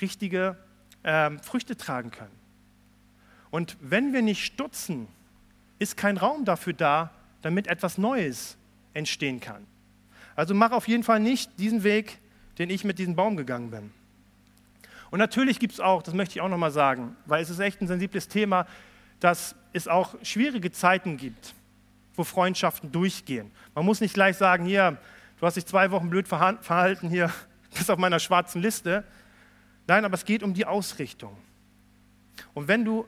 richtige 0.00 0.56
äh, 1.02 1.30
Früchte 1.38 1.76
tragen 1.76 2.10
können. 2.10 2.30
Und 3.50 3.76
wenn 3.80 4.12
wir 4.12 4.22
nicht 4.22 4.44
stutzen, 4.44 5.08
ist 5.78 5.96
kein 5.96 6.16
Raum 6.16 6.44
dafür 6.44 6.72
da, 6.72 7.10
damit 7.42 7.66
etwas 7.66 7.96
Neues 7.96 8.56
entstehen 8.92 9.40
kann. 9.40 9.66
Also 10.36 10.54
mach 10.54 10.72
auf 10.72 10.88
jeden 10.88 11.02
Fall 11.02 11.20
nicht 11.20 11.58
diesen 11.58 11.84
Weg, 11.84 12.18
den 12.58 12.70
ich 12.70 12.84
mit 12.84 12.98
diesem 12.98 13.16
Baum 13.16 13.36
gegangen 13.36 13.70
bin. 13.70 13.90
Und 15.10 15.18
natürlich 15.18 15.58
gibt 15.58 15.72
es 15.72 15.80
auch, 15.80 16.02
das 16.02 16.14
möchte 16.14 16.36
ich 16.36 16.40
auch 16.40 16.48
nochmal 16.48 16.70
sagen, 16.70 17.16
weil 17.26 17.42
es 17.42 17.50
ist 17.50 17.58
echt 17.58 17.80
ein 17.80 17.88
sensibles 17.88 18.28
Thema, 18.28 18.66
dass 19.20 19.54
es 19.72 19.86
auch 19.86 20.14
schwierige 20.22 20.72
Zeiten 20.72 21.16
gibt, 21.16 21.54
wo 22.14 22.24
Freundschaften 22.24 22.90
durchgehen. 22.90 23.50
Man 23.74 23.84
muss 23.84 24.00
nicht 24.00 24.14
gleich 24.14 24.36
sagen, 24.36 24.64
hier, 24.64 24.98
du 25.38 25.46
hast 25.46 25.56
dich 25.56 25.66
zwei 25.66 25.90
Wochen 25.90 26.10
blöd 26.10 26.26
verhalten, 26.26 27.08
hier, 27.08 27.30
bist 27.74 27.90
auf 27.90 27.98
meiner 27.98 28.18
schwarzen 28.18 28.60
Liste. 28.60 29.04
Nein, 29.86 30.04
aber 30.04 30.14
es 30.14 30.24
geht 30.24 30.42
um 30.42 30.54
die 30.54 30.66
Ausrichtung. 30.66 31.36
Und 32.54 32.68
wenn 32.68 32.84
du 32.84 33.06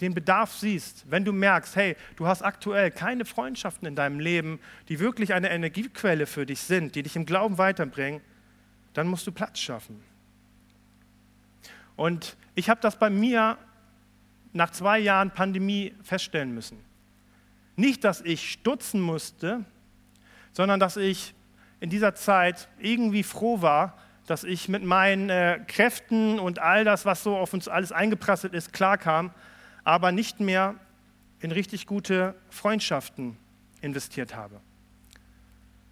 den 0.00 0.14
Bedarf 0.14 0.54
siehst, 0.54 1.04
wenn 1.10 1.24
du 1.24 1.32
merkst, 1.32 1.74
hey, 1.76 1.96
du 2.16 2.26
hast 2.26 2.42
aktuell 2.42 2.90
keine 2.90 3.24
Freundschaften 3.24 3.86
in 3.88 3.96
deinem 3.96 4.20
Leben, 4.20 4.60
die 4.88 5.00
wirklich 5.00 5.34
eine 5.34 5.50
Energiequelle 5.50 6.26
für 6.26 6.46
dich 6.46 6.60
sind, 6.60 6.94
die 6.94 7.02
dich 7.02 7.16
im 7.16 7.26
Glauben 7.26 7.58
weiterbringen, 7.58 8.20
dann 8.94 9.08
musst 9.08 9.26
du 9.26 9.32
Platz 9.32 9.58
schaffen. 9.58 10.00
Und 11.96 12.36
ich 12.54 12.70
habe 12.70 12.80
das 12.80 12.98
bei 12.98 13.10
mir 13.10 13.58
nach 14.52 14.70
zwei 14.70 14.98
Jahren 14.98 15.30
Pandemie 15.30 15.94
feststellen 16.02 16.54
müssen. 16.54 16.78
Nicht, 17.76 18.04
dass 18.04 18.20
ich 18.22 18.50
stutzen 18.50 19.00
musste, 19.00 19.64
sondern 20.52 20.80
dass 20.80 20.96
ich 20.96 21.34
in 21.80 21.90
dieser 21.90 22.14
Zeit 22.14 22.68
irgendwie 22.78 23.22
froh 23.22 23.62
war, 23.62 23.96
dass 24.26 24.44
ich 24.44 24.68
mit 24.68 24.84
meinen 24.84 25.30
äh, 25.30 25.60
Kräften 25.66 26.38
und 26.38 26.58
all 26.58 26.84
das, 26.84 27.06
was 27.06 27.22
so 27.22 27.36
auf 27.36 27.54
uns 27.54 27.68
alles 27.68 27.92
eingeprasselt 27.92 28.52
ist, 28.52 28.72
klarkam, 28.72 29.30
aber 29.84 30.12
nicht 30.12 30.40
mehr 30.40 30.74
in 31.40 31.52
richtig 31.52 31.86
gute 31.86 32.34
Freundschaften 32.50 33.36
investiert 33.80 34.34
habe. 34.34 34.60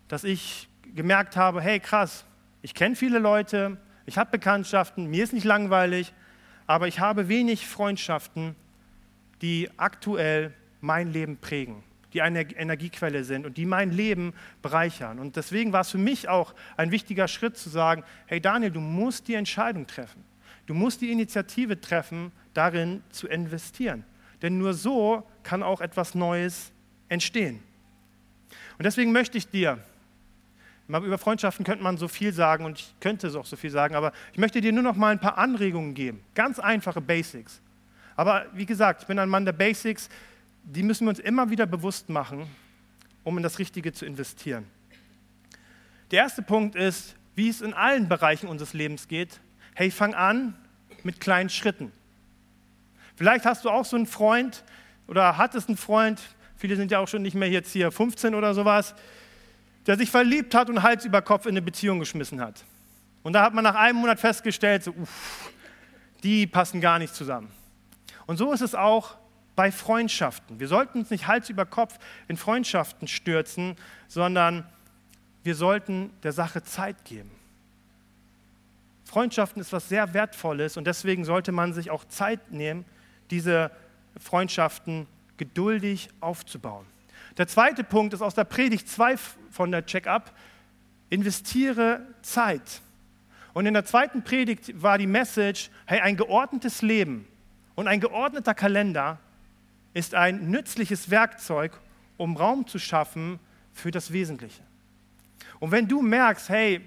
Dass 0.09 0.25
ich 0.25 0.69
gemerkt 0.95 1.37
habe, 1.37 1.61
hey 1.61 1.81
krass, 1.81 2.25
ich 2.63 2.75
kenne 2.75 2.97
viele 2.97 3.19
Leute, 3.19 3.79
ich 4.07 4.19
habe 4.19 4.31
Bekanntschaften, 4.31 5.07
mir 5.07 5.25
ist 5.25 5.33
nicht 5.33 5.45
langweilig, 5.45 6.13
aber 6.67 6.89
ich 6.89 7.01
habe 7.01 7.29
wenig 7.29 7.67
Freundschaften, 7.67 8.57
die 9.43 9.69
aktuell 9.77 10.53
mein 10.81 11.13
Leben 11.13 11.37
prägen, 11.37 11.83
die 12.13 12.23
eine 12.23 12.43
Energiequelle 12.43 13.25
sind 13.25 13.47
und 13.47 13.57
die 13.57 13.67
mein 13.67 13.91
Leben 13.91 14.33
bereichern. 14.63 15.19
Und 15.19 15.37
deswegen 15.37 15.73
war 15.73 15.83
es 15.83 15.91
für 15.91 15.99
mich 15.99 16.29
auch 16.29 16.55
ein 16.77 16.91
wichtiger 16.91 17.29
Schritt 17.29 17.57
zu 17.57 17.69
sagen, 17.69 18.05
hey 18.27 18.41
Daniel, 18.41 18.71
du 18.71 18.81
musst 18.81 19.29
die 19.29 19.35
Entscheidung 19.35 19.87
treffen. 19.87 20.25
Du 20.67 20.75
musst 20.75 21.01
die 21.01 21.13
Initiative 21.13 21.81
treffen, 21.81 22.33
darin 22.53 23.03
zu 23.11 23.29
investieren. 23.29 24.05
Denn 24.43 24.59
nur 24.59 24.75
so 24.75 25.23
kann 25.43 25.63
auch 25.63 25.81
etwas 25.81 26.15
Neues 26.15 26.73
entstehen. 27.09 27.63
Und 28.79 28.85
deswegen 28.85 29.13
möchte 29.13 29.39
ich 29.39 29.49
dir, 29.49 29.79
über 30.89 31.19
Freundschaften 31.19 31.65
könnte 31.65 31.83
man 31.83 31.97
so 31.97 32.09
viel 32.09 32.33
sagen 32.33 32.65
und 32.65 32.79
ich 32.79 32.95
könnte 33.01 33.27
es 33.27 33.35
auch 33.35 33.47
so 33.47 33.57
viel 33.57 33.71
sagen, 33.71 33.95
aber 33.95 34.13
ich 34.33 34.39
möchte 34.39 34.61
dir 34.61 34.73
nur 34.73 34.83
noch 34.83 34.97
mal 34.97 35.11
ein 35.11 35.21
paar 35.21 35.37
Anregungen 35.37 35.95
geben. 35.95 36.23
Ganz 36.35 36.59
einfache 36.59 37.01
Basics. 37.01 37.61
Aber 38.15 38.47
wie 38.53 38.67
gesagt, 38.67 39.03
ich 39.03 39.07
bin 39.07 39.19
ein 39.19 39.29
Mann 39.29 39.45
der 39.45 39.53
Basics, 39.53 40.09
die 40.63 40.83
müssen 40.83 41.05
wir 41.07 41.11
uns 41.11 41.19
immer 41.19 41.51
wieder 41.51 41.67
bewusst 41.67 42.09
machen, 42.09 42.47
um 43.25 43.37
in 43.37 43.43
das 43.43 43.59
Richtige 43.59 43.93
zu 43.93 44.07
investieren. 44.07 44.65
Der 46.11 46.21
erste 46.23 46.43
Punkt 46.43 46.77
ist, 46.77 47.17
wie 47.35 47.49
es 47.49 47.61
in 47.61 47.75
allen 47.75 48.09
Bereichen 48.09 48.49
unseres 48.49 48.73
Lebens 48.73 49.09
geht. 49.09 49.41
Hey, 49.75 49.91
fang 49.91 50.15
an 50.15 50.55
mit 51.03 51.21
kleinen 51.21 51.51
Schritten. 51.51 51.93
Vielleicht 53.17 53.45
hast 53.45 53.65
du 53.65 53.71
auch 53.71 53.85
so 53.85 53.97
einen 53.97 54.07
Freund 54.07 54.65
oder 55.09 55.37
hattest 55.37 55.69
einen 55.69 55.77
Freund, 55.77 56.21
viele 56.57 56.77
sind 56.77 56.91
ja 56.91 56.99
auch 56.99 57.09
schon 57.09 57.23
nicht 57.23 57.35
mehr 57.35 57.49
jetzt 57.49 57.73
hier 57.73 57.91
15 57.91 58.35
oder 58.35 58.55
sowas, 58.55 58.95
der 59.87 59.97
sich 59.97 60.11
verliebt 60.11 60.55
hat 60.55 60.69
und 60.69 60.83
Hals 60.83 61.05
über 61.05 61.23
Kopf 61.23 61.47
in 61.47 61.51
eine 61.53 61.63
Beziehung 61.63 61.99
geschmissen 61.99 62.41
hat. 62.41 62.65
Und 63.23 63.33
da 63.33 63.43
hat 63.43 63.55
man 63.55 63.65
nach 63.65 63.75
einem 63.75 63.99
Monat 63.99 64.21
festgestellt, 64.21 64.85
so, 64.85 64.93
uff, 64.93 65.51
die 66.23 66.47
passen 66.47 66.81
gar 66.81 66.99
nicht 66.99 67.15
zusammen. 67.15 67.51
Und 68.27 68.37
so 68.37 68.53
ist 68.53 68.61
es 68.61 68.75
auch 68.75 69.17
bei 69.55 69.73
Freundschaften. 69.73 70.61
Wir 70.61 70.69
sollten 70.69 70.99
uns 70.99 71.11
nicht 71.11 71.27
Hals 71.27 71.49
über 71.49 71.65
Kopf 71.65 71.99
in 72.29 72.37
Freundschaften 72.37 73.09
stürzen, 73.09 73.77
sondern 74.09 74.67
wir 75.45 75.55
sollten 75.55 76.11
der 76.23 76.33
Sache 76.33 76.63
Zeit 76.63 77.05
geben. 77.05 77.31
Freundschaften 79.05 79.61
ist 79.63 79.73
was 79.73 79.89
sehr 79.89 80.13
Wertvolles 80.13 80.77
und 80.77 80.87
deswegen 80.87 81.25
sollte 81.25 81.53
man 81.53 81.73
sich 81.73 81.91
auch 81.91 82.05
Zeit 82.05 82.51
nehmen, 82.51 82.85
diese 83.31 83.71
Freundschaften 84.21 85.07
geduldig 85.37 86.11
aufzubauen. 86.21 86.87
Der 87.39 87.47
zweite 87.47 87.85
Punkt 87.85 88.15
ist 88.15 88.23
aus 88.23 88.35
der 88.35 88.45
Predigt 88.45 88.89
2 88.89 89.17
von 89.51 89.71
der 89.71 89.85
Check-up, 89.85 90.33
investiere 91.11 92.01
Zeit. 92.23 92.81
Und 93.53 93.67
in 93.67 93.75
der 93.75 93.85
zweiten 93.85 94.23
Predigt 94.23 94.83
war 94.83 94.99
die 94.99 95.07
Message, 95.07 95.71
hey, 95.87 96.01
ein 96.01 96.17
geordnetes 96.17 96.83
Leben 96.83 97.27
und 97.75 97.89
ein 97.89 98.01
geordneter 98.01 98.55
Kalender 98.55 99.19
ist 99.95 100.15
ein 100.15 100.51
nützliches 100.51 101.11
Werkzeug, 101.11 101.79
um 102.17 102.37
Raum 102.37 102.67
zu 102.67 102.79
schaffen 102.79 103.39
für 103.73 103.91
das 103.91 104.13
Wesentliche. 104.13 104.63
Und 105.59 105.71
wenn 105.71 105.89
du 105.89 106.03
merkst, 106.03 106.49
hey, 106.49 106.81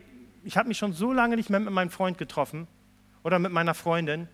ich 0.44 0.58
habe 0.58 0.68
mich 0.68 0.78
schon 0.78 0.94
so 0.94 1.12
lange 1.12 1.36
nicht 1.36 1.50
mehr 1.50 1.60
mit 1.60 1.74
meinem 1.74 1.90
Freund 1.90 2.18
getroffen 2.18 2.68
oder 3.24 3.40
mit 3.40 3.52
meiner 3.52 3.74
Freundin, 3.74 4.28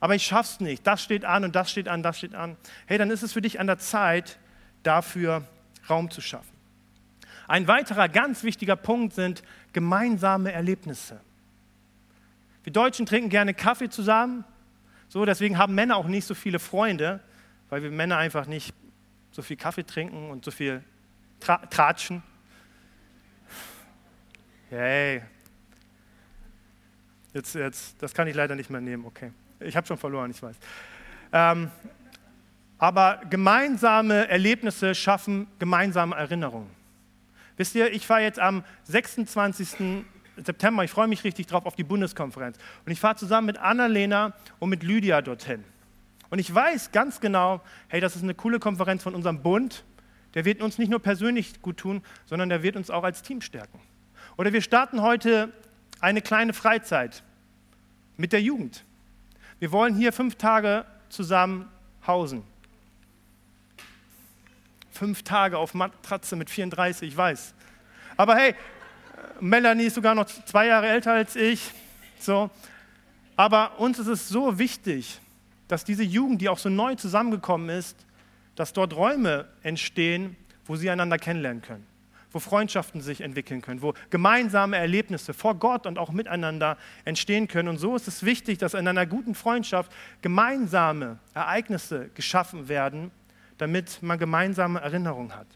aber 0.00 0.14
ich 0.14 0.24
schaff's 0.24 0.60
nicht. 0.60 0.86
Das 0.86 1.02
steht 1.02 1.24
an 1.24 1.44
und 1.44 1.54
das 1.54 1.70
steht 1.70 1.88
an, 1.88 2.02
das 2.02 2.18
steht 2.18 2.34
an. 2.34 2.56
Hey, 2.86 2.98
dann 2.98 3.10
ist 3.10 3.22
es 3.22 3.32
für 3.32 3.42
dich 3.42 3.60
an 3.60 3.66
der 3.66 3.78
Zeit, 3.78 4.38
dafür 4.82 5.44
Raum 5.88 6.10
zu 6.10 6.20
schaffen. 6.20 6.56
Ein 7.48 7.66
weiterer 7.66 8.08
ganz 8.08 8.44
wichtiger 8.44 8.76
Punkt 8.76 9.14
sind 9.14 9.42
gemeinsame 9.72 10.52
Erlebnisse. 10.52 11.20
Wir 12.62 12.72
Deutschen 12.72 13.06
trinken 13.06 13.30
gerne 13.30 13.54
Kaffee 13.54 13.88
zusammen. 13.88 14.44
So, 15.08 15.24
deswegen 15.24 15.58
haben 15.58 15.74
Männer 15.74 15.96
auch 15.96 16.06
nicht 16.06 16.26
so 16.26 16.34
viele 16.34 16.58
Freunde, 16.58 17.20
weil 17.68 17.82
wir 17.82 17.90
Männer 17.90 18.18
einfach 18.18 18.46
nicht 18.46 18.74
so 19.32 19.42
viel 19.42 19.56
Kaffee 19.56 19.84
trinken 19.84 20.30
und 20.30 20.44
so 20.44 20.50
viel 20.50 20.84
tra 21.40 21.56
tratschen. 21.66 22.22
Hey, 24.68 25.22
jetzt, 27.34 27.54
jetzt, 27.56 28.00
das 28.00 28.14
kann 28.14 28.28
ich 28.28 28.36
leider 28.36 28.54
nicht 28.54 28.70
mehr 28.70 28.80
nehmen, 28.80 29.04
okay. 29.04 29.32
Ich 29.58 29.76
habe 29.76 29.86
schon 29.86 29.98
verloren, 29.98 30.30
ich 30.30 30.40
weiß. 30.40 30.56
Ähm, 31.32 31.70
aber 32.80 33.20
gemeinsame 33.28 34.26
Erlebnisse 34.28 34.94
schaffen 34.94 35.46
gemeinsame 35.58 36.16
Erinnerungen. 36.16 36.70
Wisst 37.58 37.74
ihr, 37.74 37.92
ich 37.92 38.06
fahre 38.06 38.22
jetzt 38.22 38.40
am 38.40 38.64
26. 38.84 40.02
September, 40.38 40.82
ich 40.82 40.90
freue 40.90 41.06
mich 41.06 41.22
richtig 41.22 41.46
drauf 41.46 41.66
auf 41.66 41.76
die 41.76 41.84
Bundeskonferenz. 41.84 42.56
Und 42.86 42.90
ich 42.90 42.98
fahre 42.98 43.16
zusammen 43.16 43.46
mit 43.46 43.58
Annalena 43.58 44.32
und 44.58 44.70
mit 44.70 44.82
Lydia 44.82 45.20
dorthin. 45.20 45.62
Und 46.30 46.38
ich 46.38 46.52
weiß 46.52 46.90
ganz 46.90 47.20
genau, 47.20 47.60
hey, 47.88 48.00
das 48.00 48.16
ist 48.16 48.22
eine 48.22 48.34
coole 48.34 48.58
Konferenz 48.58 49.02
von 49.02 49.14
unserem 49.14 49.42
Bund. 49.42 49.84
Der 50.32 50.46
wird 50.46 50.62
uns 50.62 50.78
nicht 50.78 50.88
nur 50.88 51.00
persönlich 51.00 51.60
gut 51.60 51.76
tun, 51.76 52.02
sondern 52.24 52.48
der 52.48 52.62
wird 52.62 52.76
uns 52.76 52.88
auch 52.88 53.04
als 53.04 53.20
Team 53.20 53.42
stärken. 53.42 53.78
Oder 54.38 54.54
wir 54.54 54.62
starten 54.62 55.02
heute 55.02 55.52
eine 56.00 56.22
kleine 56.22 56.54
Freizeit 56.54 57.24
mit 58.16 58.32
der 58.32 58.40
Jugend. 58.40 58.86
Wir 59.58 59.70
wollen 59.70 59.94
hier 59.94 60.14
fünf 60.14 60.36
Tage 60.36 60.86
zusammen 61.10 61.68
hausen. 62.06 62.42
Fünf 65.00 65.22
Tage 65.22 65.56
auf 65.56 65.72
Matratze 65.72 66.36
mit 66.36 66.50
34, 66.50 67.08
ich 67.08 67.16
weiß. 67.16 67.54
Aber 68.18 68.36
hey, 68.36 68.54
Melanie 69.40 69.84
ist 69.84 69.94
sogar 69.94 70.14
noch 70.14 70.26
zwei 70.26 70.66
Jahre 70.66 70.88
älter 70.88 71.14
als 71.14 71.36
ich. 71.36 71.70
So. 72.18 72.50
Aber 73.34 73.80
uns 73.80 73.98
ist 73.98 74.08
es 74.08 74.28
so 74.28 74.58
wichtig, 74.58 75.18
dass 75.68 75.84
diese 75.84 76.02
Jugend, 76.02 76.42
die 76.42 76.50
auch 76.50 76.58
so 76.58 76.68
neu 76.68 76.96
zusammengekommen 76.96 77.70
ist, 77.70 77.96
dass 78.56 78.74
dort 78.74 78.94
Räume 78.94 79.48
entstehen, 79.62 80.36
wo 80.66 80.76
sie 80.76 80.90
einander 80.90 81.16
kennenlernen 81.16 81.62
können 81.62 81.86
wo 82.32 82.38
Freundschaften 82.38 83.00
sich 83.00 83.22
entwickeln 83.22 83.60
können, 83.60 83.82
wo 83.82 83.92
gemeinsame 84.10 84.76
Erlebnisse 84.76 85.34
vor 85.34 85.56
Gott 85.56 85.84
und 85.84 85.98
auch 85.98 86.12
miteinander 86.12 86.76
entstehen 87.04 87.48
können. 87.48 87.66
Und 87.66 87.78
so 87.78 87.96
ist 87.96 88.06
es 88.06 88.24
wichtig, 88.24 88.58
dass 88.58 88.74
in 88.74 88.86
einer 88.86 89.04
guten 89.04 89.34
Freundschaft 89.34 89.90
gemeinsame 90.22 91.18
Ereignisse 91.34 92.08
geschaffen 92.14 92.68
werden, 92.68 93.10
damit 93.60 94.02
man 94.02 94.18
gemeinsame 94.18 94.80
Erinnerungen 94.80 95.34
hat. 95.34 95.46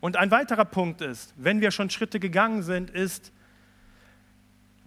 Und 0.00 0.16
ein 0.16 0.30
weiterer 0.30 0.64
Punkt 0.64 1.00
ist, 1.00 1.32
wenn 1.36 1.60
wir 1.60 1.70
schon 1.70 1.88
Schritte 1.88 2.20
gegangen 2.20 2.62
sind, 2.62 2.90
ist, 2.90 3.32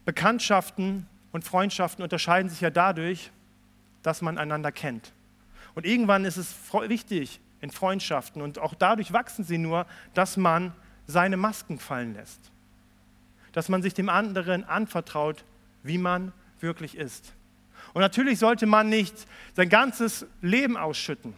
Bekanntschaften 0.04 1.08
und 1.32 1.44
Freundschaften 1.44 2.04
unterscheiden 2.04 2.50
sich 2.50 2.62
ja 2.62 2.70
dadurch, 2.70 3.32
dass 4.04 4.22
man 4.22 4.38
einander 4.38 4.72
kennt. 4.72 5.14
Und 5.74 5.86
irgendwann 5.86 6.26
ist 6.26 6.38
es 6.38 6.54
wichtig, 6.72 7.40
in 7.62 7.72
Freundschaften. 7.72 8.42
Und 8.42 8.60
auch 8.60 8.76
dadurch 8.76 9.12
wachsen 9.12 9.44
sie 9.44 9.58
nur, 9.58 9.88
dass 10.14 10.38
man 10.38 10.74
seine 11.08 11.38
Masken 11.38 11.80
fallen 11.80 12.14
lässt. 12.14 12.40
Dass 13.54 13.70
man 13.70 13.82
sich 13.82 13.94
dem 13.94 14.10
anderen 14.10 14.64
anvertraut, 14.64 15.44
wie 15.82 15.98
man 15.98 16.32
wirklich 16.60 16.96
ist. 16.96 17.34
Und 17.94 18.02
natürlich 18.02 18.40
sollte 18.40 18.66
man 18.66 18.90
nicht 18.90 19.16
sein 19.56 19.70
ganzes 19.70 20.26
Leben 20.42 20.78
ausschütten, 20.78 21.34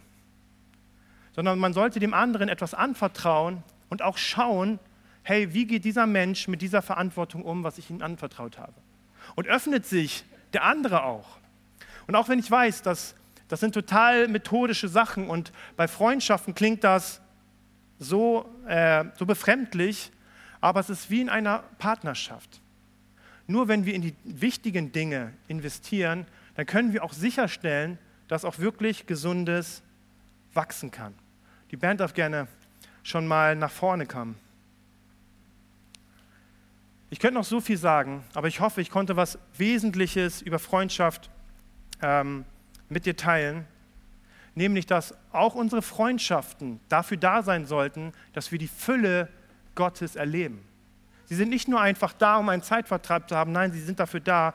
sondern 1.37 1.59
man 1.59 1.71
sollte 1.71 1.99
dem 1.99 2.15
anderen 2.15 2.49
etwas 2.49 2.73
anvertrauen 2.73 3.61
und 3.89 4.01
auch 4.01 4.17
schauen, 4.17 4.79
hey, 5.21 5.53
wie 5.53 5.67
geht 5.67 5.85
dieser 5.85 6.07
Mensch 6.07 6.47
mit 6.47 6.63
dieser 6.63 6.81
Verantwortung 6.81 7.43
um, 7.43 7.63
was 7.63 7.77
ich 7.77 7.91
ihm 7.91 8.01
anvertraut 8.01 8.57
habe? 8.57 8.73
Und 9.35 9.47
öffnet 9.47 9.85
sich 9.85 10.25
der 10.53 10.63
andere 10.63 11.03
auch. 11.03 11.37
Und 12.07 12.15
auch 12.15 12.27
wenn 12.27 12.39
ich 12.39 12.49
weiß, 12.49 12.81
dass 12.81 13.13
das 13.49 13.59
sind 13.59 13.73
total 13.73 14.27
methodische 14.27 14.87
Sachen 14.87 15.29
und 15.29 15.51
bei 15.75 15.87
Freundschaften 15.87 16.55
klingt 16.55 16.83
das 16.83 17.21
so, 17.99 18.49
äh, 18.67 19.05
so 19.15 19.27
befremdlich, 19.27 20.11
aber 20.59 20.79
es 20.79 20.89
ist 20.89 21.11
wie 21.11 21.21
in 21.21 21.29
einer 21.29 21.59
Partnerschaft. 21.77 22.61
Nur 23.45 23.67
wenn 23.67 23.85
wir 23.85 23.93
in 23.93 24.01
die 24.01 24.15
wichtigen 24.23 24.91
Dinge 24.91 25.33
investieren, 25.47 26.25
dann 26.55 26.65
können 26.65 26.93
wir 26.93 27.03
auch 27.03 27.13
sicherstellen, 27.13 27.99
dass 28.27 28.43
auch 28.43 28.57
wirklich 28.57 29.05
Gesundes 29.05 29.83
wachsen 30.55 30.89
kann. 30.89 31.13
Die 31.71 31.77
Band 31.77 31.99
darf 31.99 32.13
gerne 32.13 32.47
schon 33.03 33.27
mal 33.27 33.55
nach 33.55 33.71
vorne 33.71 34.05
kommen. 34.05 34.37
Ich 37.09 37.19
könnte 37.19 37.35
noch 37.35 37.45
so 37.45 37.61
viel 37.61 37.77
sagen, 37.77 38.23
aber 38.33 38.47
ich 38.47 38.59
hoffe, 38.59 38.81
ich 38.81 38.89
konnte 38.89 39.15
was 39.15 39.39
Wesentliches 39.57 40.41
über 40.41 40.59
Freundschaft 40.59 41.29
ähm, 42.01 42.43
mit 42.89 43.05
dir 43.05 43.15
teilen, 43.15 43.65
nämlich 44.55 44.85
dass 44.85 45.13
auch 45.31 45.55
unsere 45.55 45.81
Freundschaften 45.81 46.81
dafür 46.89 47.17
da 47.17 47.43
sein 47.43 47.65
sollten, 47.65 48.11
dass 48.33 48.51
wir 48.51 48.59
die 48.59 48.67
Fülle 48.67 49.29
Gottes 49.75 50.15
erleben. 50.15 50.61
Sie 51.25 51.35
sind 51.35 51.49
nicht 51.49 51.67
nur 51.67 51.79
einfach 51.79 52.13
da, 52.13 52.37
um 52.37 52.49
einen 52.49 52.63
Zeitvertreib 52.63 53.29
zu 53.29 53.35
haben, 53.35 53.51
nein, 53.51 53.71
sie 53.71 53.81
sind 53.81 53.99
dafür 53.99 54.19
da, 54.19 54.53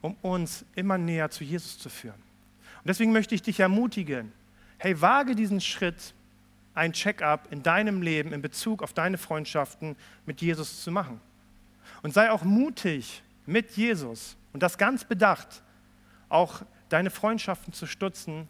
um 0.00 0.14
uns 0.22 0.64
immer 0.74 0.98
näher 0.98 1.30
zu 1.30 1.44
Jesus 1.44 1.78
zu 1.78 1.88
führen. 1.88 2.20
Und 2.78 2.88
deswegen 2.88 3.12
möchte 3.12 3.34
ich 3.34 3.42
dich 3.42 3.60
ermutigen, 3.60 4.32
hey, 4.78 5.00
wage 5.00 5.34
diesen 5.34 5.60
Schritt, 5.60 6.14
ein 6.80 6.94
Check-up 6.94 7.52
in 7.52 7.62
deinem 7.62 8.00
Leben 8.00 8.32
in 8.32 8.40
Bezug 8.40 8.82
auf 8.82 8.94
deine 8.94 9.18
Freundschaften 9.18 9.96
mit 10.24 10.40
Jesus 10.40 10.82
zu 10.82 10.90
machen. 10.90 11.20
Und 12.02 12.14
sei 12.14 12.30
auch 12.30 12.42
mutig 12.42 13.22
mit 13.44 13.72
Jesus 13.72 14.38
und 14.54 14.62
das 14.62 14.78
ganz 14.78 15.04
bedacht, 15.04 15.62
auch 16.30 16.62
deine 16.88 17.10
Freundschaften 17.10 17.74
zu 17.74 17.84
stutzen, 17.84 18.48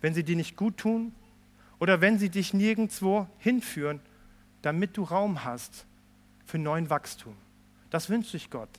wenn 0.00 0.12
sie 0.12 0.24
dir 0.24 0.34
nicht 0.34 0.56
gut 0.56 0.76
tun 0.76 1.14
oder 1.78 2.00
wenn 2.00 2.18
sie 2.18 2.30
dich 2.30 2.52
nirgendwo 2.52 3.28
hinführen, 3.38 4.00
damit 4.62 4.96
du 4.96 5.04
Raum 5.04 5.44
hast 5.44 5.86
für 6.46 6.58
neuen 6.58 6.90
Wachstum. 6.90 7.36
Das 7.90 8.10
wünscht 8.10 8.32
sich 8.32 8.50
Gott. 8.50 8.70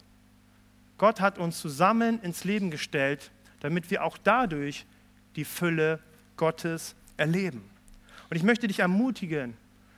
Gott 0.98 1.22
hat 1.22 1.38
uns 1.38 1.62
zusammen 1.62 2.22
ins 2.22 2.44
Leben 2.44 2.70
gestellt, 2.70 3.32
damit 3.62 3.92
wir 3.92 4.04
auch 4.04 4.18
dadurch 4.18 4.86
die 5.38 5.46
Fülle 5.46 6.00
Gottes 6.36 6.96
erleben. 7.16 7.64
Und 8.30 8.38
ich 8.38 8.44
möchte 8.44 8.68
dich 8.68 8.80
ermutigen, 8.80 9.56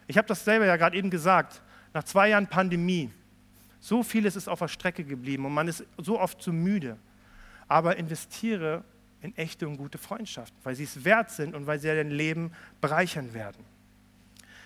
ich 0.08 0.18
habe 0.18 0.28
das 0.28 0.44
selber 0.44 0.66
ja 0.66 0.78
gerade 0.78 0.98
eben 0.98 1.10
gesagt, 1.10 1.62
nach 1.94 2.04
zwei 2.04 2.30
Jahren 2.30 2.48
Pandemie, 2.48 3.10
so 3.80 4.04
vieles 4.04 4.36
ist 4.36 4.48
auf 4.48 4.60
der 4.60 4.68
Strecke 4.68 5.04
geblieben 5.04 5.46
und 5.46 5.54
man 5.54 5.68
ist 5.68 5.84
so 5.98 6.20
oft 6.20 6.42
zu 6.42 6.54
müde. 6.54 6.98
Aber 7.68 7.98
investiere 7.98 8.84
in 9.22 9.36
echte 9.38 9.68
und 9.68 9.78
gute 9.78 9.98
Freundschaften, 9.98 10.58
weil 10.64 10.76
sie 10.76 10.84
es 10.84 11.04
wert 11.04 11.32
sind 11.32 11.56
und 11.56 11.68
weil 11.68 11.80
sie 11.80 11.88
dein 11.88 12.12
Leben 12.12 12.52
bereichern 12.80 13.34
werden. 13.34 13.64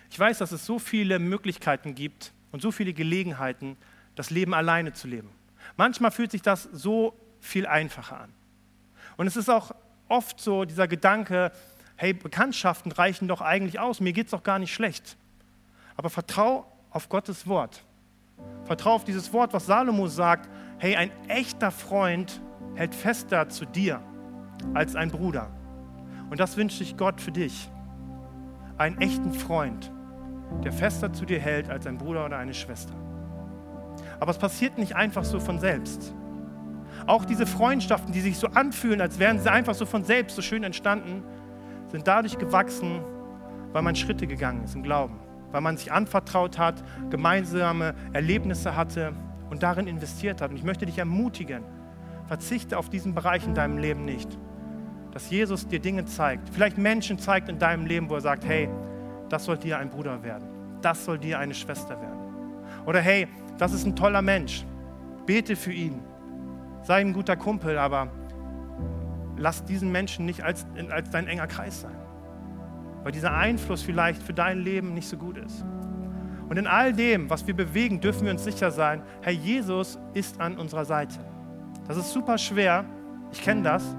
Ich 0.10 0.20
weiß, 0.20 0.38
dass 0.38 0.52
es 0.52 0.66
so 0.66 0.80
viele 0.80 1.20
Möglichkeiten 1.20 1.96
gibt 1.96 2.32
und 2.52 2.62
so 2.62 2.72
viele 2.72 2.94
Gelegenheiten, 2.94 3.78
das 4.16 4.30
Leben 4.30 4.54
alleine 4.54 4.94
zu 4.94 5.08
leben. 5.08 5.30
Manchmal 5.78 6.12
fühlt 6.12 6.32
sich 6.32 6.42
das 6.42 6.64
so 6.72 7.14
viel 7.42 7.66
einfacher 7.66 8.22
an. 8.22 8.34
Und 9.18 9.28
es 9.28 9.36
ist 9.36 9.50
auch 9.50 9.74
oft 10.08 10.40
so 10.40 10.66
dieser 10.66 10.88
Gedanke, 10.88 11.52
hey, 11.98 12.14
Bekanntschaften 12.14 12.92
reichen 12.92 13.28
doch 13.28 13.42
eigentlich 13.42 13.80
aus, 13.80 14.00
mir 14.00 14.14
geht 14.14 14.28
es 14.28 14.32
doch 14.32 14.44
gar 14.44 14.60
nicht 14.60 14.74
schlecht. 14.74 15.18
Aber 15.96 16.10
vertrau 16.10 16.66
auf 16.90 17.10
Gottes 17.10 17.48
Wort. 17.48 17.84
Vertrau 18.66 18.94
auf 18.96 19.06
dieses 19.06 19.32
Wort, 19.32 19.54
was 19.54 19.66
Salomo 19.66 20.08
sagt, 20.08 20.50
hey, 20.80 20.96
ein 20.96 21.12
echter 21.28 21.72
Freund 21.72 22.42
hält 22.76 22.94
fester 22.94 23.48
zu 23.50 23.66
dir 23.66 24.02
als 24.74 24.96
ein 24.96 25.10
Bruder. 25.10 25.50
Und 26.30 26.40
das 26.40 26.58
wünscht 26.58 26.78
sich 26.78 26.98
Gott 26.98 27.22
für 27.22 27.32
dich. 27.32 27.70
Einen 28.78 29.00
echten 29.00 29.34
Freund, 29.34 29.92
der 30.64 30.74
fester 30.74 31.14
zu 31.14 31.26
dir 31.26 31.40
hält 31.40 31.70
als 31.70 31.88
ein 31.88 31.98
Bruder 31.98 32.26
oder 32.26 32.38
eine 32.38 32.54
Schwester. 32.54 32.94
Aber 34.20 34.32
es 34.32 34.38
passiert 34.38 34.78
nicht 34.78 34.96
einfach 34.96 35.24
so 35.24 35.40
von 35.40 35.60
selbst. 35.60 36.14
Auch 37.08 37.26
diese 37.26 37.46
Freundschaften, 37.46 38.14
die 38.14 38.22
sich 38.22 38.38
so 38.38 38.48
anfühlen, 38.48 39.00
als 39.00 39.20
wären 39.20 39.40
sie 39.40 39.52
einfach 39.52 39.76
so 39.76 39.86
von 39.86 40.04
selbst 40.04 40.36
so 40.36 40.42
schön 40.42 40.64
entstanden, 40.64 41.24
sind 41.90 42.08
dadurch 42.08 42.38
gewachsen, 42.38 43.02
weil 43.72 43.82
man 43.82 43.96
Schritte 43.96 44.28
gegangen 44.28 44.64
ist 44.64 44.76
im 44.76 44.84
Glauben, 44.84 45.20
weil 45.52 45.62
man 45.62 45.78
sich 45.78 45.92
anvertraut 45.92 46.58
hat, 46.58 46.84
gemeinsame 47.10 47.94
Erlebnisse 48.14 48.76
hatte 48.76 49.14
und 49.50 49.64
darin 49.64 49.88
investiert 49.88 50.42
hat. 50.42 50.52
Und 50.52 50.58
ich 50.58 50.64
möchte 50.64 50.86
dich 50.86 50.98
ermutigen, 50.98 51.64
verzichte 52.26 52.78
auf 52.78 52.90
diesen 52.90 53.14
Bereich 53.14 53.46
in 53.46 53.54
deinem 53.54 53.78
Leben 53.78 54.06
nicht, 54.06 54.38
dass 55.12 55.30
Jesus 55.30 55.68
dir 55.68 55.80
Dinge 55.80 56.06
zeigt, 56.06 56.50
vielleicht 56.50 56.78
Menschen 56.78 57.20
zeigt 57.20 57.50
in 57.50 57.60
deinem 57.60 57.86
Leben, 57.86 58.10
wo 58.10 58.16
er 58.16 58.22
sagt, 58.22 58.46
hey, 58.46 58.70
das 59.30 59.46
soll 59.46 59.58
dir 59.58 59.78
ein 59.78 59.90
Bruder 59.90 60.22
werden, 60.24 60.48
das 60.82 61.06
soll 61.06 61.18
dir 61.18 61.40
eine 61.40 61.54
Schwester 61.54 62.00
werden. 62.02 62.20
Oder 62.86 63.00
hey, 63.00 63.28
das 63.58 63.74
ist 63.74 63.86
ein 63.86 63.96
toller 63.96 64.22
Mensch, 64.22 64.66
bete 65.26 65.56
für 65.56 65.72
ihn, 65.72 66.00
sei 66.84 67.02
ein 67.02 67.14
guter 67.14 67.36
Kumpel, 67.36 67.78
aber 67.78 68.10
lass 69.38 69.64
diesen 69.66 69.92
Menschen 69.92 70.26
nicht 70.26 70.44
als, 70.44 70.66
als 70.90 71.10
dein 71.10 71.28
enger 71.28 71.48
Kreis 71.48 71.82
sein, 71.82 71.96
weil 73.04 73.12
dieser 73.12 73.36
Einfluss 73.36 73.82
vielleicht 73.82 74.22
für 74.22 74.34
dein 74.34 74.60
Leben 74.60 74.94
nicht 74.94 75.08
so 75.08 75.18
gut 75.18 75.38
ist. 75.38 75.66
Und 76.48 76.58
in 76.58 76.68
all 76.68 76.94
dem, 76.94 77.30
was 77.30 77.48
wir 77.48 77.56
bewegen, 77.56 78.00
dürfen 78.00 78.26
wir 78.26 78.32
uns 78.32 78.44
sicher 78.44 78.70
sein, 78.72 79.02
Herr 79.22 79.34
Jesus 79.34 79.98
ist 80.14 80.40
an 80.40 80.58
unserer 80.58 80.86
Seite. 80.86 81.20
Das 81.88 81.98
ist 81.98 82.14
super 82.14 82.38
schwer, 82.38 82.86
ich 83.32 83.42
kenne 83.42 83.64
das, 83.64 83.96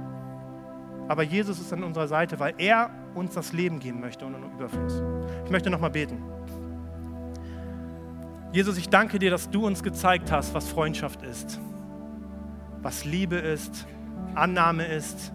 aber 1.09 1.23
Jesus 1.23 1.61
ist 1.61 1.73
an 1.73 1.85
unserer 1.85 2.09
Seite, 2.09 2.39
weil 2.39 2.55
er 2.59 2.91
uns 3.15 3.35
das 3.35 3.53
Leben 3.53 3.79
geben 3.79 4.01
möchte 4.01 4.27
und 4.27 4.35
einen 4.35 4.53
Überfluss. 4.53 5.03
Ich 5.45 5.51
möchte 5.51 5.71
nochmal 5.71 5.91
beten. 5.91 6.23
Jesus, 8.53 8.79
ich 8.79 8.89
danke 8.89 9.19
dir, 9.19 9.31
dass 9.31 9.51
du 9.51 9.67
uns 9.67 9.83
gezeigt 9.83 10.33
hast, 10.33 10.55
was 10.55 10.69
Freundschaft 10.69 11.23
ist, 11.23 11.61
was 12.81 13.05
Liebe 13.05 13.37
ist, 13.37 13.87
Annahme 14.37 14.87
ist, 14.87 15.33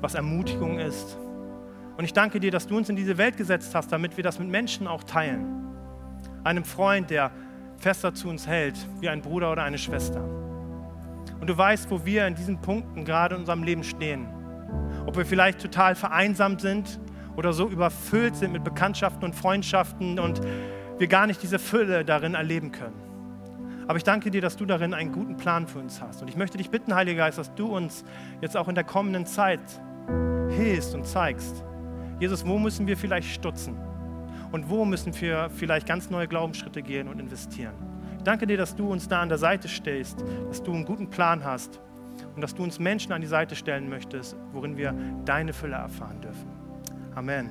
was 0.00 0.14
Ermutigung 0.14 0.78
ist. 0.78 1.16
Und 1.96 2.04
ich 2.04 2.12
danke 2.12 2.38
dir, 2.40 2.50
dass 2.50 2.66
du 2.66 2.76
uns 2.76 2.88
in 2.88 2.96
diese 2.96 3.18
Welt 3.18 3.36
gesetzt 3.36 3.74
hast, 3.74 3.90
damit 3.90 4.16
wir 4.16 4.24
das 4.24 4.38
mit 4.38 4.48
Menschen 4.48 4.86
auch 4.86 5.02
teilen. 5.02 5.66
Einem 6.44 6.64
Freund, 6.64 7.10
der 7.10 7.32
fester 7.78 8.14
zu 8.14 8.28
uns 8.28 8.46
hält, 8.46 8.76
wie 9.00 9.08
ein 9.08 9.22
Bruder 9.22 9.52
oder 9.52 9.64
eine 9.64 9.78
Schwester. 9.78 10.22
Und 11.40 11.48
du 11.48 11.56
weißt, 11.56 11.90
wo 11.90 12.04
wir 12.04 12.26
in 12.26 12.34
diesen 12.34 12.60
Punkten 12.60 13.04
gerade 13.04 13.34
in 13.34 13.40
unserem 13.40 13.62
Leben 13.62 13.84
stehen. 13.84 14.26
Ob 15.06 15.16
wir 15.16 15.24
vielleicht 15.24 15.60
total 15.60 15.94
vereinsamt 15.94 16.60
sind 16.60 17.00
oder 17.36 17.52
so 17.52 17.68
überfüllt 17.68 18.36
sind 18.36 18.52
mit 18.52 18.64
Bekanntschaften 18.64 19.24
und 19.24 19.34
Freundschaften 19.34 20.18
und 20.18 20.40
wir 20.98 21.06
gar 21.06 21.26
nicht 21.26 21.42
diese 21.42 21.58
Fülle 21.58 22.04
darin 22.04 22.34
erleben 22.34 22.72
können. 22.72 23.07
Aber 23.88 23.96
ich 23.96 24.04
danke 24.04 24.30
dir, 24.30 24.42
dass 24.42 24.56
du 24.56 24.66
darin 24.66 24.92
einen 24.92 25.12
guten 25.12 25.36
Plan 25.38 25.66
für 25.66 25.78
uns 25.78 26.00
hast. 26.02 26.20
Und 26.20 26.28
ich 26.28 26.36
möchte 26.36 26.58
dich 26.58 26.70
bitten, 26.70 26.94
Heiliger 26.94 27.24
Geist, 27.24 27.38
dass 27.38 27.54
du 27.54 27.74
uns 27.74 28.04
jetzt 28.42 28.56
auch 28.56 28.68
in 28.68 28.74
der 28.74 28.84
kommenden 28.84 29.24
Zeit 29.24 29.60
hilfst 30.50 30.94
und 30.94 31.06
zeigst, 31.06 31.64
Jesus, 32.20 32.46
wo 32.46 32.58
müssen 32.58 32.86
wir 32.86 32.96
vielleicht 32.96 33.28
stutzen? 33.28 33.76
Und 34.52 34.68
wo 34.68 34.84
müssen 34.84 35.18
wir 35.20 35.50
vielleicht 35.50 35.86
ganz 35.86 36.10
neue 36.10 36.28
Glaubensschritte 36.28 36.82
gehen 36.82 37.08
und 37.08 37.18
investieren? 37.18 37.74
Ich 38.18 38.24
danke 38.24 38.46
dir, 38.46 38.58
dass 38.58 38.76
du 38.76 38.90
uns 38.90 39.08
da 39.08 39.22
an 39.22 39.30
der 39.30 39.38
Seite 39.38 39.68
stehst, 39.68 40.22
dass 40.48 40.62
du 40.62 40.72
einen 40.72 40.84
guten 40.84 41.08
Plan 41.08 41.42
hast 41.42 41.80
und 42.34 42.42
dass 42.42 42.54
du 42.54 42.62
uns 42.62 42.78
Menschen 42.78 43.12
an 43.12 43.22
die 43.22 43.26
Seite 43.26 43.56
stellen 43.56 43.88
möchtest, 43.88 44.36
worin 44.52 44.76
wir 44.76 44.94
deine 45.24 45.52
Fülle 45.52 45.76
erfahren 45.76 46.20
dürfen. 46.20 46.50
Amen. 47.14 47.48